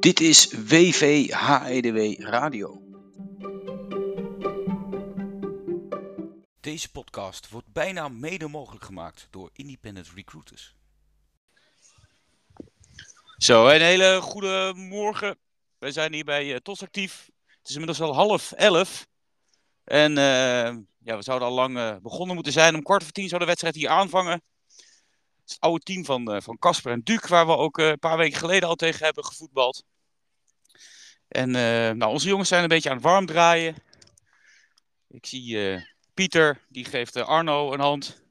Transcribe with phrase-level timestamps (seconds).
[0.00, 2.82] Dit is WVHEDW Radio.
[6.60, 10.74] Deze podcast wordt bijna mede mogelijk gemaakt door Independent Recruiters.
[13.36, 15.38] Zo, een hele goede morgen.
[15.78, 17.30] Wij zijn hier bij uh, TOS actief.
[17.46, 19.06] Het is inmiddels al half elf.
[19.84, 22.74] En uh, ja, we zouden al lang uh, begonnen moeten zijn.
[22.74, 24.32] Om kwart voor tien zou de wedstrijd hier aanvangen.
[24.32, 28.16] Het is het oude team van van Casper en Duke, waar we ook een paar
[28.16, 29.88] weken geleden al tegen hebben gevoetbald.
[31.30, 31.50] En
[31.98, 33.74] nou, onze jongens zijn een beetje aan het warm draaien.
[35.08, 35.58] Ik zie
[36.14, 38.22] Pieter, die geeft Arno een hand.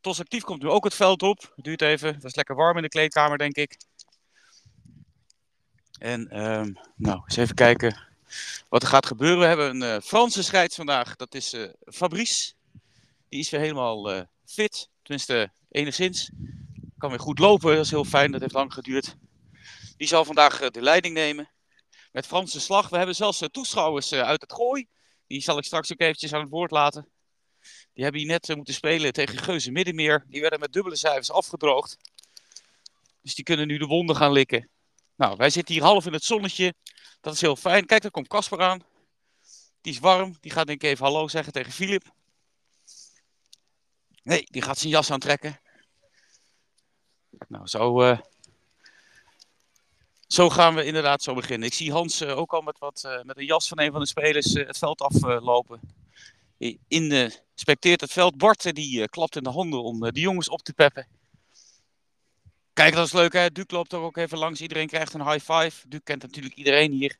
[0.00, 1.52] TOS actief komt nu ook het veld op.
[1.56, 2.14] Duurt even.
[2.14, 3.76] Het was lekker warm in de kleedkamer, denk ik.
[5.98, 7.98] En um, nou, eens even kijken
[8.68, 9.38] wat er gaat gebeuren.
[9.38, 11.16] We hebben een uh, Franse scheids vandaag.
[11.16, 12.52] Dat is Fabrice.
[13.28, 14.88] Die is weer helemaal fit.
[15.02, 16.30] Tenminste, enigszins.
[16.98, 17.74] Kan weer goed lopen.
[17.74, 18.32] Dat is heel fijn.
[18.32, 19.16] Dat heeft lang geduurd.
[19.96, 21.50] Die zal vandaag de leiding nemen.
[22.16, 22.88] Met Franse slag.
[22.88, 24.86] We hebben zelfs toeschouwers uit het gooi.
[25.26, 27.08] Die zal ik straks ook eventjes aan het woord laten.
[27.92, 30.24] Die hebben hier net moeten spelen tegen Geuze Middenmeer.
[30.28, 31.96] Die werden met dubbele cijfers afgedroogd.
[33.22, 34.70] Dus die kunnen nu de wonden gaan likken.
[35.16, 36.74] Nou, wij zitten hier half in het zonnetje.
[37.20, 37.86] Dat is heel fijn.
[37.86, 38.82] Kijk, daar komt Casper aan.
[39.80, 40.36] Die is warm.
[40.40, 42.12] Die gaat denk ik even hallo zeggen tegen Filip.
[44.22, 45.60] Nee, die gaat zijn jas aantrekken.
[47.48, 48.18] Nou, zo,
[50.26, 51.68] zo gaan we inderdaad zo beginnen.
[51.68, 54.00] Ik zie Hans uh, ook al met, wat, uh, met een jas van een van
[54.00, 55.80] de spelers het veld aflopen.
[56.88, 58.36] in de specteert het veld.
[58.36, 61.06] Bart die klapt in de handen om de jongens op te peppen.
[62.72, 63.50] Kijk, dat is leuk hè.
[63.50, 64.60] Duke loopt er ook even langs.
[64.60, 65.88] Iedereen krijgt een high five.
[65.88, 67.18] Duke kent natuurlijk iedereen hier.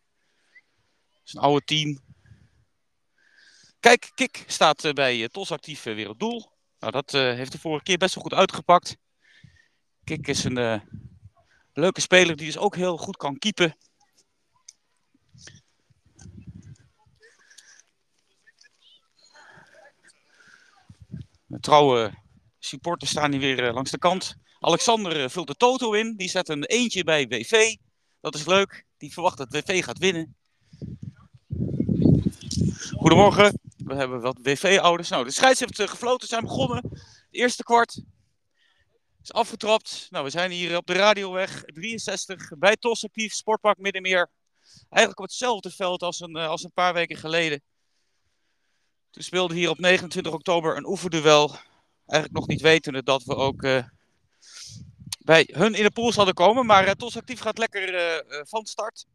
[1.12, 1.98] Het is een oude team.
[3.80, 6.50] Kijk, Kik staat bij TOS actief weer op doel.
[6.78, 8.96] Nou, dat heeft de vorige keer best wel goed uitgepakt.
[10.04, 10.82] Kik is een
[11.76, 13.76] leuke speler die dus ook heel goed kan keepen.
[21.46, 22.14] De trouwe
[22.58, 24.36] supporters staan hier weer langs de kant.
[24.60, 26.16] Alexander eh, vult de toto in.
[26.16, 27.76] Die zet een eentje bij WV.
[28.20, 28.84] Dat is leuk.
[28.96, 30.36] Die verwacht dat WV gaat winnen.
[32.96, 33.60] Goedemorgen.
[33.76, 35.08] We hebben wat WV-ouders.
[35.08, 36.28] Nou, de scheids heeft eh, gefloten.
[36.28, 36.88] zijn begonnen.
[36.90, 38.02] Het eerste kwart
[39.26, 40.06] is afgetrapt.
[40.10, 43.32] Nou, we zijn hier op de radioweg 63 bij Tos actief.
[43.32, 44.30] Sportpark Middenmeer.
[44.88, 47.62] Eigenlijk op hetzelfde veld als een, eh, als een paar weken geleden.
[49.10, 51.48] Toen speelde hier op 29 oktober een oefenduel.
[52.06, 53.84] Eigenlijk nog niet wetende dat we ook uh,
[55.18, 56.66] bij hun in de pool zouden komen.
[56.66, 59.06] Maar uh, TOS Actief gaat lekker van start.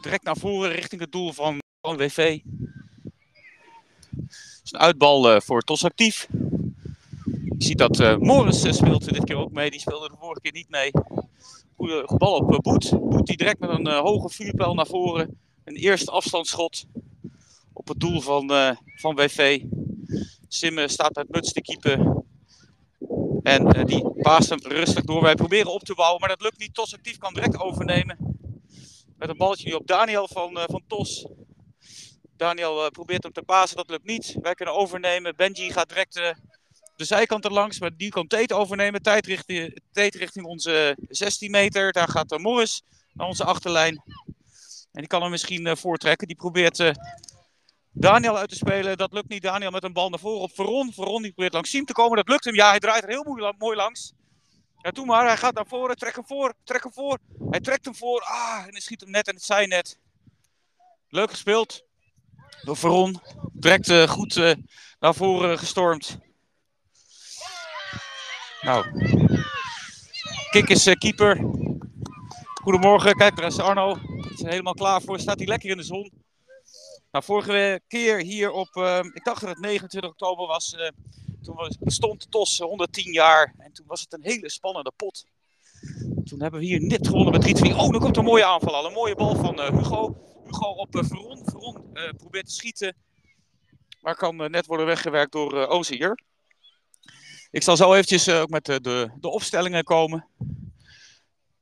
[0.00, 2.40] direct naar voren richting het doel van, WV.
[4.10, 6.28] Het is een uitbal voor TOS Actief.
[7.44, 9.70] Je ziet dat Morris speelt dit keer ook mee.
[9.70, 10.90] Die speelde de vorige keer niet mee.
[11.76, 12.90] Goede, bal op Boet.
[12.90, 15.38] Boet die direct met een hoge vuurpijl naar voren.
[15.64, 16.84] Een eerste afstandsschot
[17.72, 19.62] op het doel van, van WV.
[20.48, 22.22] Simme staat met muts te keeper.
[23.42, 25.22] En uh, die paast hem rustig door.
[25.22, 26.74] Wij proberen op te bouwen, maar dat lukt niet.
[26.74, 28.18] Tos actief kan direct overnemen.
[29.16, 31.26] Met een balletje nu op Daniel van, uh, van Tos.
[32.36, 34.36] Daniel uh, probeert hem te pasen, dat lukt niet.
[34.40, 35.36] Wij kunnen overnemen.
[35.36, 36.34] Benji gaat direct
[37.00, 39.02] de zijkant er langs, maar die kan Tate overnemen.
[39.02, 41.92] Tijd richting, Tate richting onze 16 meter.
[41.92, 44.02] Daar gaat Morris naar onze achterlijn.
[44.92, 46.26] En die kan hem misschien voortrekken.
[46.26, 46.92] Die probeert
[47.92, 48.96] Daniel uit te spelen.
[48.96, 49.42] Dat lukt niet.
[49.42, 50.92] Daniel met een bal naar voren op Veron.
[50.92, 52.16] Veron die probeert langs Siem te komen.
[52.16, 52.54] Dat lukt hem.
[52.54, 54.12] Ja, hij draait er heel mooi, langs.
[54.76, 55.26] Ja, doe maar.
[55.26, 55.96] Hij gaat naar voren.
[55.96, 56.54] Trek hem voor.
[56.64, 57.18] Trek hem voor.
[57.50, 58.20] Hij trekt hem voor.
[58.20, 59.98] Ah, en hij schiet hem net in het zijnet.
[61.08, 61.84] Leuk gespeeld.
[62.62, 63.20] Door Veron.
[63.52, 64.56] Direct uh, goed
[64.98, 66.18] naar voren gestormd.
[68.60, 68.84] Nou.
[70.50, 71.40] Kik is uh, keeper.
[72.62, 73.14] Goedemorgen.
[73.14, 73.96] Kijk, daar is Arno.
[74.32, 75.18] Is er helemaal klaar voor.
[75.18, 76.12] Staat hij lekker in de zon.
[77.10, 80.88] Nou, vorige keer hier op, uh, ik dacht dat het 29 oktober was, uh,
[81.42, 83.54] toen bestond TOS 110 jaar.
[83.58, 85.24] En toen was het een hele spannende pot.
[86.24, 87.74] Toen hebben we hier net gewonnen met 3-2.
[87.74, 88.86] Oh, dan komt een mooie aanval al.
[88.86, 90.16] Een mooie bal van Hugo.
[90.44, 91.42] Hugo op Veron.
[91.44, 92.96] Veron probeert te schieten.
[94.00, 96.18] Maar kan net worden weggewerkt door uh, Ozier.
[97.50, 100.26] Ik zal zo eventjes ook met de, de opstellingen komen.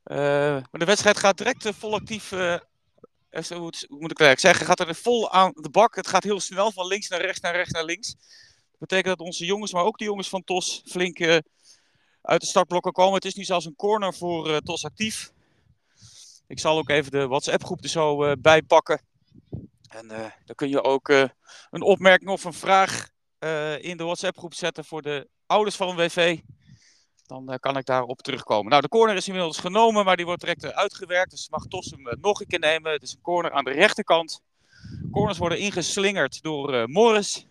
[0.03, 2.55] maar de wedstrijd gaat direct vol actief eh,
[3.29, 5.95] hoe, moet ik eigenlijk zeggen, gaat er vol aan de bak.
[5.95, 8.15] Het gaat heel snel van links naar rechts, naar rechts, naar links.
[8.69, 11.19] Dat betekent dat onze jongens, maar ook de jongens van TOS, flink
[12.21, 13.13] uit de startblokken komen.
[13.13, 15.31] Het is nu zelfs een corner voor TOS actief.
[16.47, 19.01] Ik zal ook even de WhatsApp-groep er zo uh, bij pakken.
[19.89, 20.07] En
[20.45, 21.07] dan kun je ook
[21.69, 23.09] een opmerking of een vraag
[23.79, 26.37] in de WhatsApp-groep zetten voor de ouders van een WV.
[27.25, 28.69] Dan kan ik daarop terugkomen.
[28.69, 31.31] Nou, de corner is inmiddels genomen, maar die wordt direct uitgewerkt.
[31.31, 32.91] Dus mag Tos hem nog een keer nemen.
[32.91, 34.41] Het is een corner aan de rechterkant.
[35.11, 37.47] Corners worden ingeslingerd door Morris.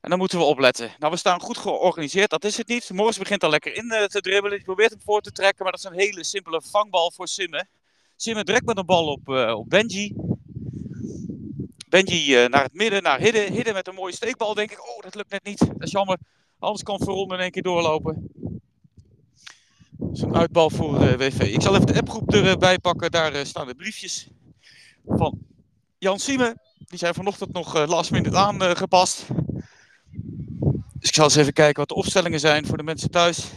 [0.00, 0.90] En dan moeten we opletten.
[0.98, 2.90] Nou, we staan goed georganiseerd, dat is het niet.
[2.90, 4.56] Morris begint al lekker in te dribbelen.
[4.56, 7.66] Die probeert hem voor te trekken, maar dat is een hele simpele vangbal voor Simme.
[8.16, 10.14] Simme direct met een bal op, op Benji.
[11.92, 13.52] Benji uh, naar het midden, naar Hidden.
[13.52, 14.88] Hidden met een mooie steekbal, denk ik.
[14.88, 15.58] Oh, dat lukt net niet.
[15.58, 16.18] Dat is jammer.
[16.58, 18.30] Anders kan Veron in één keer doorlopen.
[19.98, 21.40] Een uitbal voor uh, WV.
[21.40, 23.10] Ik zal even de appgroep erbij pakken.
[23.10, 24.28] Daar uh, staan de briefjes
[25.06, 25.38] van
[25.98, 26.60] Jan Siemen.
[26.78, 29.26] Die zijn vanochtend nog last minute aangepast.
[30.98, 33.50] Dus ik zal eens even kijken wat de opstellingen zijn voor de mensen thuis.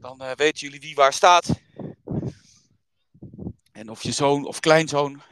[0.00, 1.48] Dan weten jullie wie waar staat.
[3.72, 5.22] En of je zoon of kleinzoon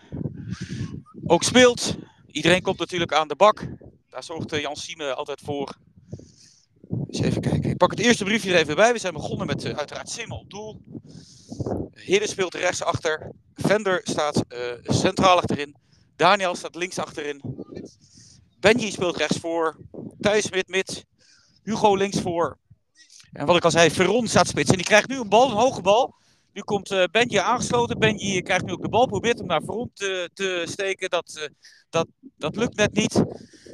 [1.31, 1.97] ook speelt.
[2.27, 3.67] Iedereen komt natuurlijk aan de bak.
[4.09, 5.77] Daar zorgt Jan Sieme altijd voor.
[6.89, 7.71] Dus even kijken.
[7.71, 8.93] Ik pak het eerste briefje er even bij.
[8.93, 10.83] We zijn begonnen met uh, uiteraard Simme op doel.
[11.95, 13.33] Hidden speelt rechtsachter.
[13.55, 15.77] Vender staat uh, centraal achterin.
[16.17, 17.43] Daniel staat links achterin.
[18.61, 19.77] Benji speelt rechts voor.
[20.21, 21.05] Thijs mid mid.
[21.63, 22.59] Hugo links voor.
[23.33, 24.71] En wat ik al zei, Veron staat spits.
[24.71, 26.15] En die krijgt nu een bal, een hoge bal.
[26.53, 27.99] Nu komt uh, Benji aangesloten.
[27.99, 31.11] Benji krijgt nu ook de bal, probeert hem naar front te, te steken.
[31.11, 31.49] Dat, uh,
[31.91, 32.07] dat,
[32.37, 33.25] dat lukt net niet.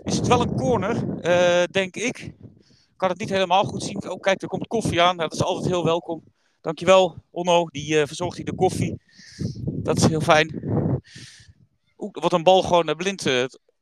[0.02, 2.32] Is het wel een corner, uh, denk ik.
[2.96, 4.10] Kan het niet helemaal goed zien.
[4.10, 5.16] Oh, kijk, er komt koffie aan.
[5.16, 6.22] Dat is altijd heel welkom.
[6.60, 7.66] Dankjewel, Onno.
[7.66, 9.02] Die verzorgt hier de koffie.
[9.64, 10.62] Dat is heel fijn.
[11.98, 13.22] Oeh, wordt een bal gewoon blind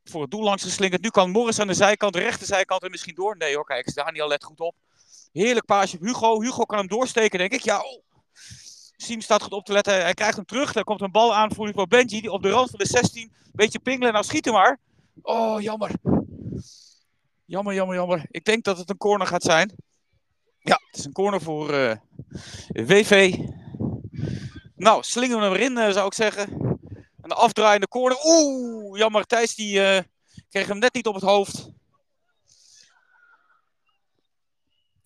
[0.04, 1.02] voor het doel langs geslingerd.
[1.02, 3.36] Nu kan Morris aan de zijkant, de rechterzijkant er misschien door.
[3.36, 4.74] Nee hoor, kijk, Daniel let goed op.
[5.32, 6.40] Heerlijk paasje op Hugo.
[6.40, 7.62] Hugo kan hem doorsteken, denk ik.
[7.62, 8.02] Ja, oh.
[9.02, 10.02] Siem staat goed op te letten.
[10.02, 10.72] Hij krijgt hem terug.
[10.72, 12.20] Daar komt een bal aan voor Benji.
[12.20, 13.32] Die op de rand van de 16.
[13.52, 14.12] Beetje pingelen.
[14.12, 14.78] Nou schieten maar.
[15.22, 15.90] Oh, jammer.
[17.44, 18.26] Jammer, jammer, jammer.
[18.30, 19.74] Ik denk dat het een corner gaat zijn.
[20.58, 21.94] Ja, het is een corner voor uh,
[22.68, 23.38] WV.
[24.76, 26.78] Nou, slingen we hem erin, uh, zou ik zeggen.
[27.20, 28.18] Een afdraaiende corner.
[28.24, 29.24] Oeh, jammer.
[29.26, 29.98] Thijs die uh,
[30.48, 31.70] kreeg hem net niet op het hoofd.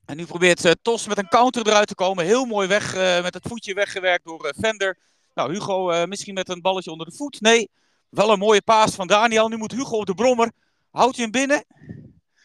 [0.06, 2.24] En nu probeert uh, Tos met een counter eruit te komen.
[2.24, 4.98] Heel mooi weg, uh, met het voetje weggewerkt door uh, Vender.
[5.34, 7.40] Nou, Hugo misschien met een balletje onder de voet.
[7.40, 7.70] Nee,
[8.08, 9.48] wel een mooie paas van Daniel.
[9.48, 10.52] Nu moet Hugo op de brommer.
[10.90, 11.64] Houdt hij hem binnen?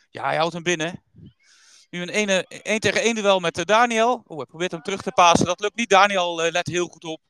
[0.10, 1.04] Ja, hij houdt hem binnen.
[1.90, 4.24] Nu een 1 tegen 1 duel met Daniel.
[4.28, 5.46] Oh, hij probeert hem terug te pasen.
[5.46, 5.90] Dat lukt niet.
[5.90, 7.22] Daniel let heel goed op.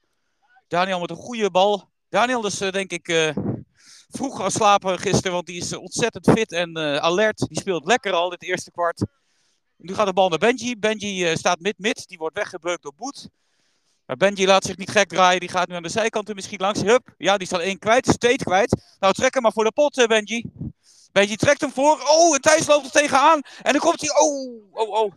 [0.67, 1.89] Daniel met een goede bal.
[2.09, 3.33] Daniel is denk ik
[4.09, 7.37] vroeg gaan slapen gisteren, want die is ontzettend fit en alert.
[7.47, 9.05] Die speelt lekker al dit eerste kwart.
[9.81, 10.77] Nu gaat de bal naar Benji.
[10.77, 12.07] Benji uh, staat mid-mid.
[12.07, 13.29] Die wordt weggebeukt door Boet.
[14.05, 15.39] Maar Benji laat zich niet gek draaien.
[15.39, 16.81] Die gaat nu aan de zijkant er misschien langs.
[16.81, 17.13] Hup.
[17.17, 18.07] Ja, die staat één kwijt.
[18.07, 18.95] Steeds kwijt.
[18.99, 20.43] Nou, trek hem maar voor de pot, uh, Benji.
[21.11, 22.01] Benji trekt hem voor.
[22.07, 23.41] Oh, en Thijs loopt er tegenaan.
[23.61, 24.09] En dan komt hij.
[24.19, 25.11] Oh, oh, oh.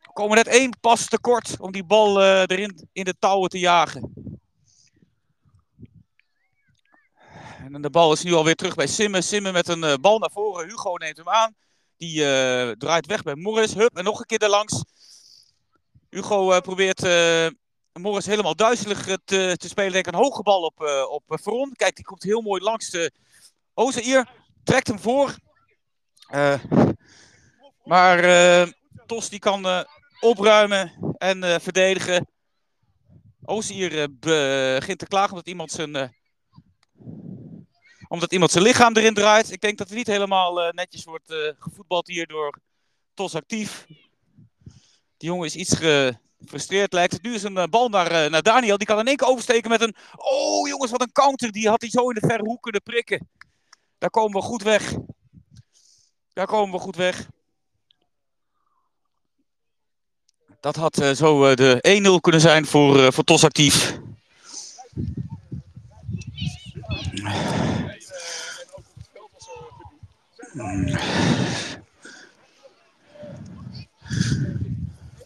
[0.00, 3.58] We komen net één pas tekort om die bal uh, erin in de touwen te
[3.58, 4.14] jagen.
[7.72, 9.22] En de bal is nu alweer terug bij Simmen.
[9.22, 10.68] Simmen met een bal naar voren.
[10.68, 11.54] Hugo neemt hem aan.
[12.00, 13.74] Die uh, draait weg bij Morris.
[13.74, 14.84] Hup, en nog een keer erlangs.
[16.10, 17.46] Hugo uh, probeert uh,
[17.92, 19.92] Morris helemaal duizelig te, te spelen.
[19.92, 21.72] Denk een hoge bal op, op Veron.
[21.72, 23.12] Kijk, die komt heel mooi langs de
[23.74, 24.28] Ozeir.
[24.64, 25.34] Trekt hem voor.
[27.84, 28.22] maar
[29.06, 29.86] Tos die kan
[30.20, 32.28] opruimen en verdedigen.
[33.44, 36.19] Ozeir begint te klagen omdat iemand zijn
[38.10, 39.52] omdat iemand zijn lichaam erin draait.
[39.52, 42.58] Ik denk dat het niet helemaal uh, netjes wordt uh, gevoetbald hier door
[43.14, 43.86] Tos Actief.
[45.16, 47.22] Die jongen is iets gefrustreerd lijkt het.
[47.22, 48.76] Nu is een uh, bal naar, naar Daniel.
[48.78, 49.94] Die kan in één keer oversteken met een...
[50.16, 51.52] Oh jongens, wat een counter.
[51.52, 53.28] Die had hij zo in de verre hoek kunnen prikken.
[53.98, 54.94] Daar komen we goed weg.
[56.32, 57.28] Daar komen we goed weg.
[60.60, 64.00] Dat had zo de 1-0 kunnen zijn voor, voor Tos Actief.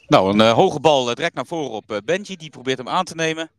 [0.06, 2.36] Nou, een uh, hoge bal uh, direct naar voren op uh, Benji.
[2.36, 3.50] Die probeert hem aan te nemen.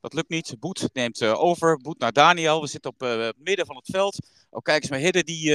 [0.00, 0.54] Dat lukt niet.
[0.58, 1.76] Boet neemt over.
[1.76, 2.60] Boet naar Daniel.
[2.60, 4.18] We zitten op het midden van het veld.
[4.50, 4.98] Oh, kijk eens maar.
[4.98, 5.48] Hidden die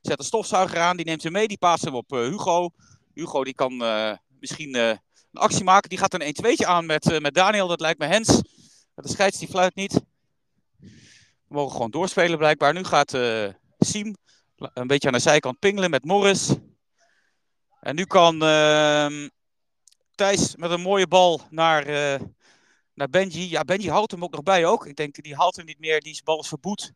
[0.00, 0.96] zet een stofzuiger aan.
[0.96, 1.48] Die neemt hem mee.
[1.48, 2.70] Die paast hem op Hugo.
[3.14, 3.76] Hugo die kan
[4.40, 4.98] misschien een
[5.32, 5.88] actie maken.
[5.88, 7.66] Die gaat een 1-2'tje aan met, met Daniel.
[7.66, 8.42] Dat lijkt me Hens.
[8.94, 10.00] De scheids die fluit niet.
[11.48, 12.72] We mogen gewoon doorspelen blijkbaar.
[12.72, 13.18] Nu gaat
[13.78, 14.16] Siem
[14.56, 16.54] een beetje aan de zijkant pingelen met Morris.
[17.80, 19.28] En nu kan uh,
[20.14, 22.26] Thijs met een mooie bal naar, uh,
[22.94, 23.50] naar Benji.
[23.50, 24.86] Ja, Benji houdt hem ook nog bij ook.
[24.86, 26.00] Ik denk, die haalt hem niet meer.
[26.00, 26.92] Die bal is verboet.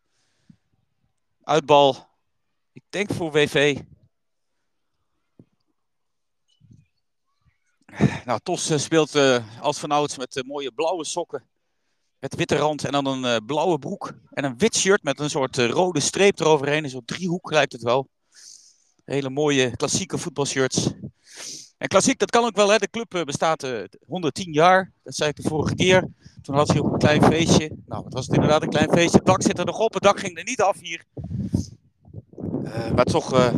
[1.43, 2.09] Uitbal.
[2.73, 3.81] Ik denk voor WV.
[8.25, 9.15] Nou, Tos speelt
[9.61, 11.49] als vanouds met mooie blauwe sokken.
[12.21, 14.13] Met witte rand en dan een blauwe broek.
[14.31, 16.85] En een wit shirt met een soort rode streep eroverheen.
[16.85, 18.09] Een soort driehoek lijkt het wel.
[19.05, 20.91] Hele mooie klassieke voetbalshirts.
[21.79, 22.69] En klassiek, dat kan ook wel.
[22.69, 22.79] Hè.
[22.79, 23.67] De club bestaat
[24.07, 24.93] 110 jaar.
[25.03, 26.09] Dat zei ik de vorige keer.
[26.43, 27.71] Toen had hij ook een klein feestje.
[27.87, 29.19] Nou, het was het inderdaad een klein feestje.
[29.19, 29.95] Het dak zit er nog op.
[29.95, 31.05] Het dak ging er niet af hier.
[32.95, 33.53] Maar toch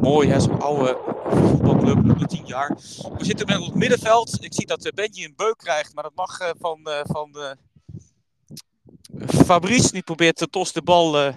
[0.00, 0.40] mooi, hè?
[0.40, 0.98] zo'n oude
[1.30, 2.76] voetbalclub, 110 jaar.
[3.18, 4.44] We zitten met het middenveld.
[4.44, 7.56] Ik zie dat uh, Benji een beuk krijgt, maar dat mag van, van
[9.44, 9.92] Fabrice.
[9.92, 11.34] Die probeert Tos de bal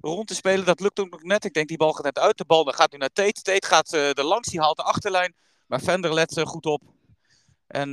[0.00, 0.64] rond te spelen.
[0.64, 1.44] Dat lukt ook nog net.
[1.44, 2.64] Ik denk die bal gaat net uit de bal.
[2.64, 3.42] Dan gaat nu naar Tate.
[3.42, 5.34] Tate gaat er langs, die haalt de achterlijn.
[5.66, 6.82] Maar Vender let goed op.
[7.66, 7.92] En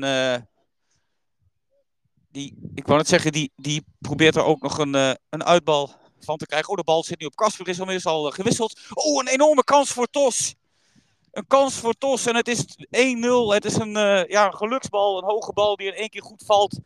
[2.32, 4.94] die, ik wou net zeggen, die, die probeert er ook nog een,
[5.30, 6.70] een uitbal van te krijgen.
[6.70, 8.80] Oh, de bal zit nu op Kasper, is al gewisseld.
[8.94, 10.56] Oh, een enorme kans voor Tos.
[11.34, 13.54] Een kans voor Tos en het is 1-0.
[13.54, 16.44] Het is een, uh, ja, een geluksbal, een hoge bal die in één keer goed
[16.46, 16.80] valt.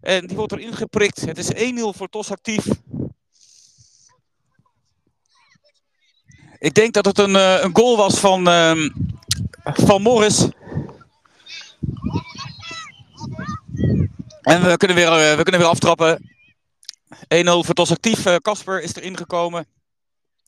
[0.00, 1.20] En die wordt erin geprikt.
[1.20, 2.66] Het is 1-0 voor Tos actief.
[6.58, 8.90] Ik denk dat het een, een goal was van, ehm,
[9.62, 10.48] van Morris.
[14.42, 16.30] En we kunnen weer, eh, we kunnen weer aftrappen.
[17.28, 18.26] 1-0 voor Tos actief.
[18.26, 19.66] Eh, Casper is erin gekomen.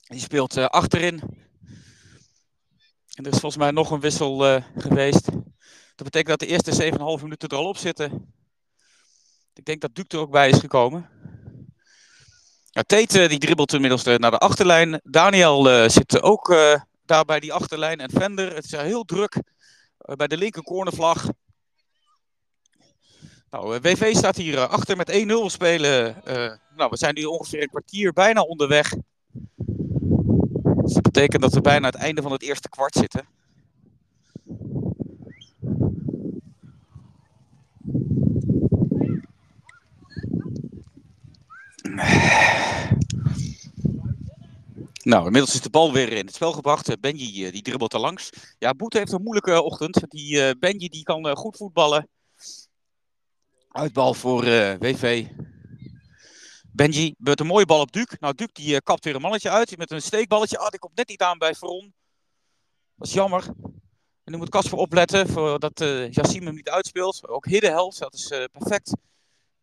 [0.01, 1.49] Die speelt achterin.
[3.21, 5.25] En er is volgens mij nog een wissel uh, geweest.
[5.95, 8.35] Dat betekent dat de eerste 7,5 minuten er al op zitten.
[9.55, 11.09] Ik denk dat Duke er ook bij is gekomen.
[12.71, 15.00] Ja, Tate die dribbelt inmiddels naar de achterlijn.
[15.05, 16.55] Daniel zit ook
[17.05, 18.00] daar bij die achterlijn.
[18.00, 19.43] En Vender, het is heel druk
[19.97, 21.27] bij de linker cornervlag.
[23.50, 26.23] Nou, eh, WV staat hier eh, achter met 1-0 spelen.
[26.29, 28.95] Uh, nou, we zijn nu ongeveer een kwartier bijna onderweg.
[30.83, 33.29] Dus dat betekent dat we bijna het einde van het eerste kwart zitten.
[45.03, 47.01] Nou, inmiddels is de bal weer in het spel gebracht.
[47.01, 48.31] Benji die dribbelt er langs.
[48.59, 50.05] Ja, Boet heeft een moeilijke ochtend.
[50.09, 52.09] Die Benji die kan goed voetballen.
[53.69, 55.27] Uitbal voor uh, eh, WV.
[56.73, 58.17] Benji beurt een mooie bal op Duke.
[58.21, 60.59] Nou, Duke die uh, kapt weer een mannetje uit met een steekballetje.
[60.59, 61.95] Ah, die komt net niet aan bij Veron.
[62.95, 63.45] Dat is jammer.
[64.25, 67.29] En nu moet Casper opletten voordat uh, eh, Jassim hem niet uitspeelt.
[67.29, 68.97] Ook Hiddeheld, dat is perfect.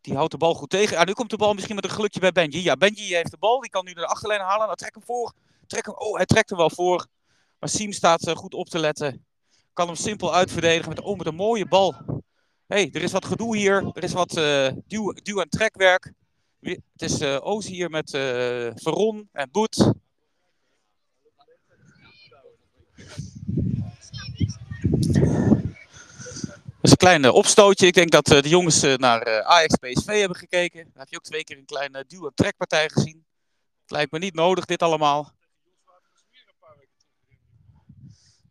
[0.02, 0.98] Die houdt de bal goed tegen.
[0.98, 2.64] Ah, nu komt de bal misschien met een gelukje bij Benji.
[2.64, 3.60] Ja, Benji heeft de bal.
[3.60, 4.66] Die kan nu naar de achterlijn halen.
[4.66, 5.34] Nou, trek hem voor.
[5.68, 5.96] Trek hem.
[5.96, 7.08] Oh, hij trekt hem wel voor.
[7.60, 9.26] Maar Siem staat goed op te letten.
[9.74, 11.96] Kan hem simpel uitverdedigen met, oh, met een mooie bal
[12.68, 13.92] hey, er is wat gedoe hier.
[13.94, 16.14] Er is wat uh, duw, duw- en trekwerk.
[16.60, 18.22] Het is uh, Oos hier met uh,
[18.76, 19.76] Veron en Boet.
[19.76, 19.96] Dat
[26.82, 27.88] is een klein opstootje.
[27.88, 30.84] Ik denk dat de jongens naar Ajax PSV hebben gekeken.
[30.84, 33.26] Daar heb je ook twee keer een kleine duw- en trekpartij gezien.
[33.82, 35.36] Het lijkt me niet nodig, dit allemaal.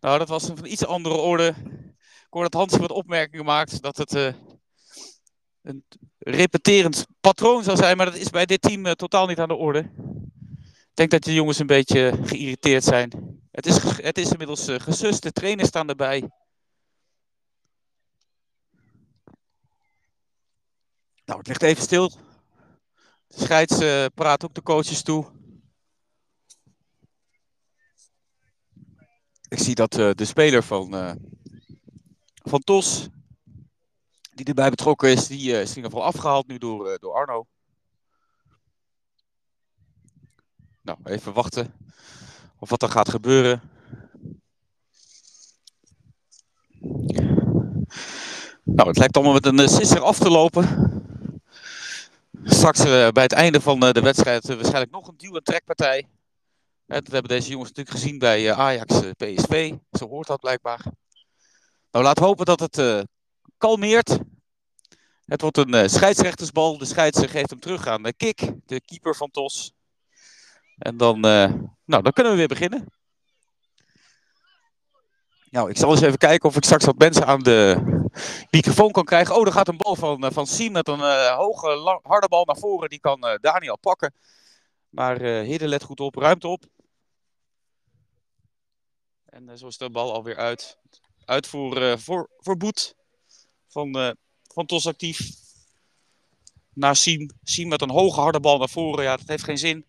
[0.01, 1.55] Nou, dat was een van iets andere orde
[2.31, 4.35] hoor dat Hans wat opmerkingen maakt dat het
[5.67, 5.85] een
[6.19, 9.55] repeterend patroon zal zijn, maar dat is bij dit team uh, totaal niet aan de
[9.55, 9.79] orde.
[10.59, 13.41] Ik denk dat de jongens een beetje geïrriteerd zijn.
[13.51, 16.31] Het is, het is inmiddels uh, gesust, de trainers staan erbij.
[21.25, 22.09] Nou, het ligt even stil.
[23.27, 23.77] De scheids
[24.15, 25.35] praat ook de coaches toe.
[29.49, 31.19] Ik zie dat de speler van
[32.49, 33.09] van Tos,
[34.37, 37.15] die erbij betrokken is, die uh, is in ieder geval afgehaald nu door, uh, door
[37.15, 37.47] Arno.
[40.83, 41.75] Nou, even wachten
[42.59, 43.63] of wat er gaat gebeuren.
[48.63, 50.95] Nou, het lijkt allemaal met een uh, sisser af te lopen.
[52.45, 56.09] Straks bij het einde van de wedstrijd waarschijnlijk nog een duw- en trekpartij.
[56.87, 59.75] dat hebben deze jongens natuurlijk gezien bij Ajax PSV.
[59.91, 60.85] Zo hoort dat blijkbaar.
[61.91, 63.07] Nou, laten we hopen dat het
[63.59, 64.19] kalmeert.
[65.25, 66.79] Het wordt een uh, scheidsrechtersbal.
[66.79, 69.73] De scheidsrechter geeft hem terug aan de Kik, de keeper van TOS.
[70.79, 71.53] En dan, uh,
[71.85, 72.87] nou, dan kunnen we weer beginnen.
[75.51, 77.81] Nou, ik zal eens even kijken of ik straks wat mensen aan de
[78.51, 79.35] microfoon kan krijgen.
[79.35, 81.01] Oh, er gaat een bal van, van Siem met een
[81.35, 82.89] hoge, harde bal naar voren.
[82.89, 84.15] Die kan Daniel pakken.
[84.89, 86.65] Maar Hidde let goed op, ruimte op.
[89.25, 90.79] En zo is de bal alweer uit
[91.27, 92.96] uh, voor, voor Boet
[93.77, 94.11] van, uh,
[94.55, 95.15] van.
[96.73, 97.31] Naar Siem.
[97.43, 99.05] Siem met een hoge harde bal naar voren.
[99.05, 99.85] Ja, dat heeft geen zin.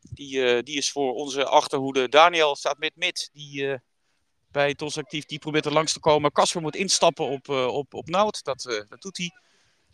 [0.00, 2.08] Die, uh, die is voor onze achterhoede.
[2.08, 3.30] Daniel staat met mid.
[3.32, 3.78] Die
[4.50, 5.24] bij Tos Actief.
[5.24, 6.32] Die probeert er langs te komen.
[6.32, 8.44] Casper moet instappen op, op, op Nout.
[8.44, 9.30] Dat, dat doet hij.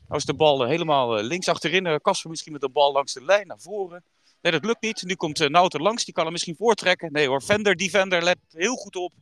[0.07, 2.01] Nou is de bal helemaal links achterin.
[2.01, 4.05] Casper misschien met de bal langs de lijn naar voren.
[4.41, 5.03] Nee, dat lukt niet.
[5.03, 6.05] Nu komt uh, Nout er langs.
[6.05, 7.13] Die kan hem misschien voortrekken.
[7.13, 9.13] Nee hoor, Vender, Defender, let heel goed op.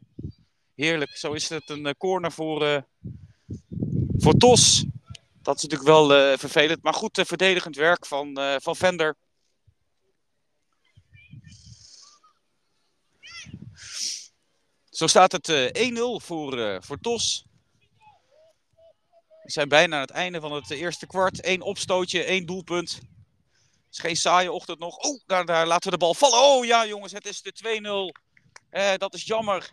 [0.74, 1.16] Heerlijk.
[1.16, 2.84] Zo is het een corner voor,
[4.18, 4.84] voor Tos.
[5.42, 6.82] Dat is natuurlijk wel vervelend.
[6.82, 9.16] Maar goed, verdedigend werk van, van Vender.
[14.90, 17.46] Zo staat het uh, 1-0 voor, voor TOS.
[19.48, 21.46] We zijn bijna aan het einde van het eerste kwart.
[21.46, 22.92] Eén opstootje, één doelpunt.
[22.92, 23.02] Het
[23.90, 24.96] is geen saaie ochtend nog.
[24.96, 26.38] Oh, daar, daar laten we de bal vallen.
[26.38, 28.22] Oh ja, jongens, het is de 2-0.
[28.70, 29.70] Eh, dat is jammer.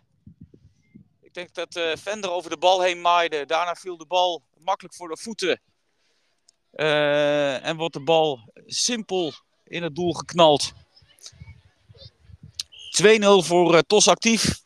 [1.36, 3.46] Denk dat Vender over de bal heen maaide.
[3.46, 5.60] Daarna viel de bal makkelijk voor de voeten.
[6.72, 9.32] Uh, en wordt de bal simpel
[9.64, 10.72] in het doel geknald.
[10.72, 10.74] 2-0
[13.38, 14.62] voor uh, TOS actief.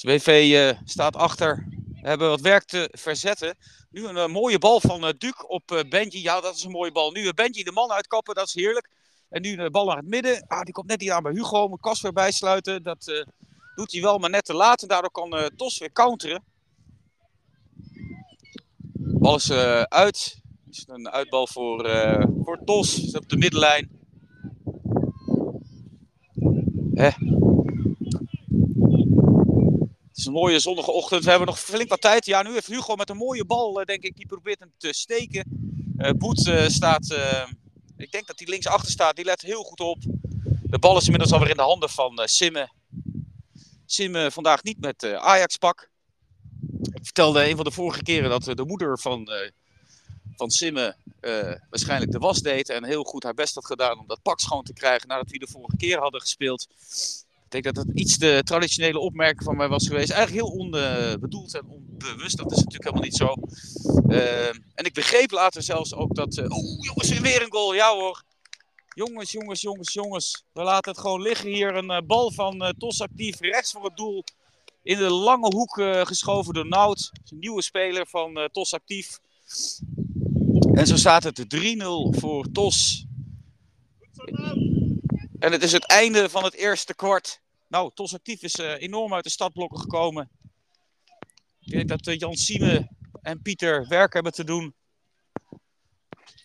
[0.00, 1.66] WV uh, staat achter.
[2.00, 3.56] We hebben wat werk te verzetten.
[3.90, 6.22] Nu een mooie bal van uh, Duke op Benji.
[6.22, 7.10] Ja, dat is een mooie bal.
[7.10, 8.88] Nu Benji de man uitkappen, dat is heerlijk.
[9.30, 10.44] En nu de bal naar het midden.
[10.46, 11.68] Ah, die komt net niet aan bij Hugo.
[11.68, 12.82] Moet Kasper bijsluiten.
[12.82, 13.26] Dat
[13.74, 14.82] doet hij wel, maar net te laat.
[14.82, 16.44] En daardoor kan Tos weer counteren.
[18.92, 19.50] De bal is
[19.88, 20.40] uit.
[20.64, 21.90] Het is een uitbal voor,
[22.44, 23.02] voor Tos.
[23.02, 23.90] Is op de middenlijn.
[26.94, 27.16] Het
[30.18, 31.24] is een mooie zonnige ochtend.
[31.24, 32.26] We hebben nog flink wat tijd.
[32.26, 35.44] Ja, nu heeft Hugo met een mooie bal, denk ik, die probeert hem te steken.
[36.18, 37.16] Boet staat,
[38.02, 39.16] ik denk dat hij links achter staat.
[39.16, 39.98] Die let heel goed op.
[40.62, 42.70] De bal is inmiddels alweer in de handen van Simme.
[43.86, 45.90] Simme vandaag niet met Ajax-pak.
[46.92, 49.30] Ik vertelde een van de vorige keren dat de moeder van,
[50.36, 50.96] van Simme
[51.70, 52.68] waarschijnlijk de was deed.
[52.68, 55.38] En heel goed haar best had gedaan om dat pak schoon te krijgen nadat we
[55.38, 56.66] de vorige keer hadden gespeeld.
[57.44, 60.10] Ik denk dat het iets de traditionele opmerking van mij was geweest.
[60.10, 61.66] Eigenlijk heel onbedoeld en
[62.08, 62.36] onbewust.
[62.36, 63.34] Dat is natuurlijk helemaal niet zo.
[64.08, 66.36] Uh, en ik begreep later zelfs ook dat.
[66.36, 67.74] Uh, Oeh, jongens, weer een goal.
[67.74, 68.22] Ja hoor.
[68.94, 70.44] Jongens, jongens, jongens, jongens.
[70.52, 71.76] We laten het gewoon liggen hier.
[71.76, 74.24] Een uh, bal van Tos actief rechts voor het doel.
[74.82, 75.72] In de lange hoek
[76.06, 77.10] geschoven door Nout.
[77.30, 79.18] Een nieuwe speler van Tos actief.
[80.72, 81.58] En zo staat het 3-0
[82.10, 83.04] voor Tos.
[85.38, 87.40] En het is het einde van het eerste kwart.
[87.68, 90.30] Nou, Tos Actief is enorm uit de stadblokken gekomen.
[91.70, 92.88] Ik denk dat uh, Jan Sieme
[93.22, 94.74] en Pieter werk hebben te doen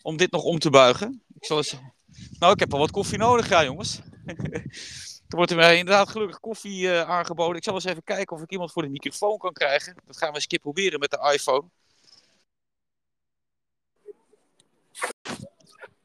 [0.02, 1.24] om dit nog om te buigen.
[1.36, 1.76] Ik zal eens...
[2.40, 4.02] Nou, ik heb al wat koffie nodig, ja jongens.
[5.28, 7.56] er wordt mij inderdaad gelukkig koffie uh, aangeboden.
[7.56, 9.96] Ik zal eens even kijken of ik iemand voor de microfoon kan krijgen.
[10.06, 11.70] Dat gaan we eens een keer proberen met de iPhone.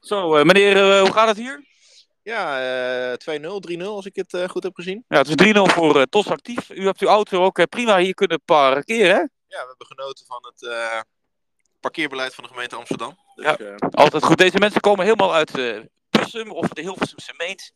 [0.00, 1.69] Zo, meneer, hoe gaat het hier?
[2.22, 5.04] Ja, uh, 2-0, 3-0 als ik het uh, goed heb gezien.
[5.08, 6.70] Ja, het is 3-0 voor uh, TOS actief.
[6.70, 9.20] U hebt uw auto ook prima hier kunnen parkeren, hè?
[9.46, 11.04] Ja, we hebben genoten van het
[11.80, 13.18] parkeerbeleid van de gemeente Amsterdam.
[13.34, 14.38] Dus, ja, altijd goed.
[14.38, 15.52] Deze mensen komen helemaal uit
[16.10, 17.72] Bussum of de Hilversumse Meent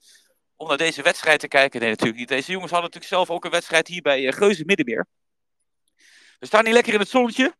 [0.57, 1.81] om naar deze wedstrijd te kijken.
[1.81, 2.29] Nee, natuurlijk niet.
[2.29, 5.07] Deze jongens hadden natuurlijk zelf ook een wedstrijd hier bij Geuze Middenmeer.
[6.39, 7.55] We staan hier lekker in het zonnetje.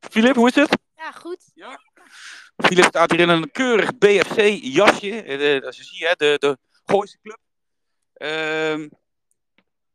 [0.00, 0.78] Filip, hoe is het?
[0.96, 1.50] Ja, goed.
[1.54, 1.80] Ja?
[2.56, 5.22] Philip staat hier in een keurig BFC-jasje.
[5.22, 7.38] Eh, zie je, de, de Gooise club.
[8.16, 8.88] Uh,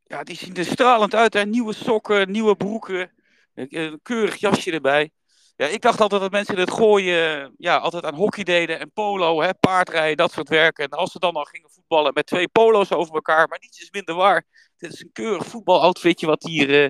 [0.04, 1.34] ja, die zien er stralend uit.
[1.34, 1.46] Hè?
[1.46, 3.12] Nieuwe sokken, nieuwe broeken.
[3.54, 5.12] Een keurig jasje erbij.
[5.56, 9.42] Ja, ik dacht altijd dat mensen het gooien ja, altijd aan hockey deden en polo,
[9.42, 10.84] hè, paardrijden, dat soort werken.
[10.84, 13.92] En als ze dan al gingen voetballen met twee polo's over elkaar, maar niets is
[13.92, 14.44] minder waar.
[14.78, 16.90] Dit is een keurig voetbaloutfitje wat hier, uh,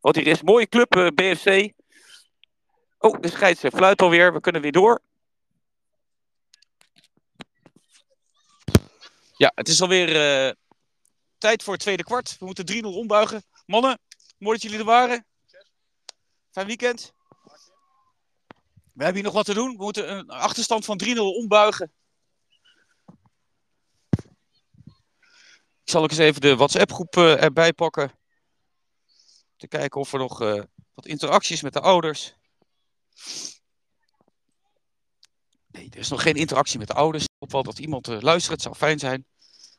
[0.00, 0.42] wat hier is.
[0.42, 1.72] Mooie club, uh, BFC.
[2.98, 4.32] Oh, de scheids fluit alweer.
[4.32, 5.00] We kunnen weer door.
[9.38, 10.08] Ja, het is alweer
[10.46, 10.52] uh,
[11.38, 12.36] tijd voor het tweede kwart.
[12.38, 13.42] We moeten 3-0 ombuigen.
[13.66, 13.98] Mannen,
[14.38, 15.26] mooi dat jullie er waren.
[16.50, 17.12] Fijn weekend.
[18.92, 19.76] We hebben hier nog wat te doen.
[19.76, 21.92] We moeten een achterstand van 3-0 ombuigen.
[25.82, 28.12] Ik zal ook eens even de WhatsApp-groep uh, erbij pakken.
[29.56, 30.62] Te kijken of er nog uh,
[30.94, 32.34] wat interacties met de ouders.
[35.70, 37.24] Nee, er is nog geen interactie met de ouders.
[37.38, 38.52] Wel dat iemand uh, luistert.
[38.52, 39.26] Het zou fijn zijn.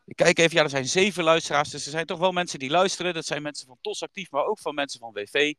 [0.06, 1.70] Ik kijk even, ja, er zijn zeven luisteraars.
[1.70, 3.14] Dus er zijn toch wel mensen die luisteren.
[3.14, 5.54] Dat zijn mensen van TOS actief, maar ook van mensen van WV.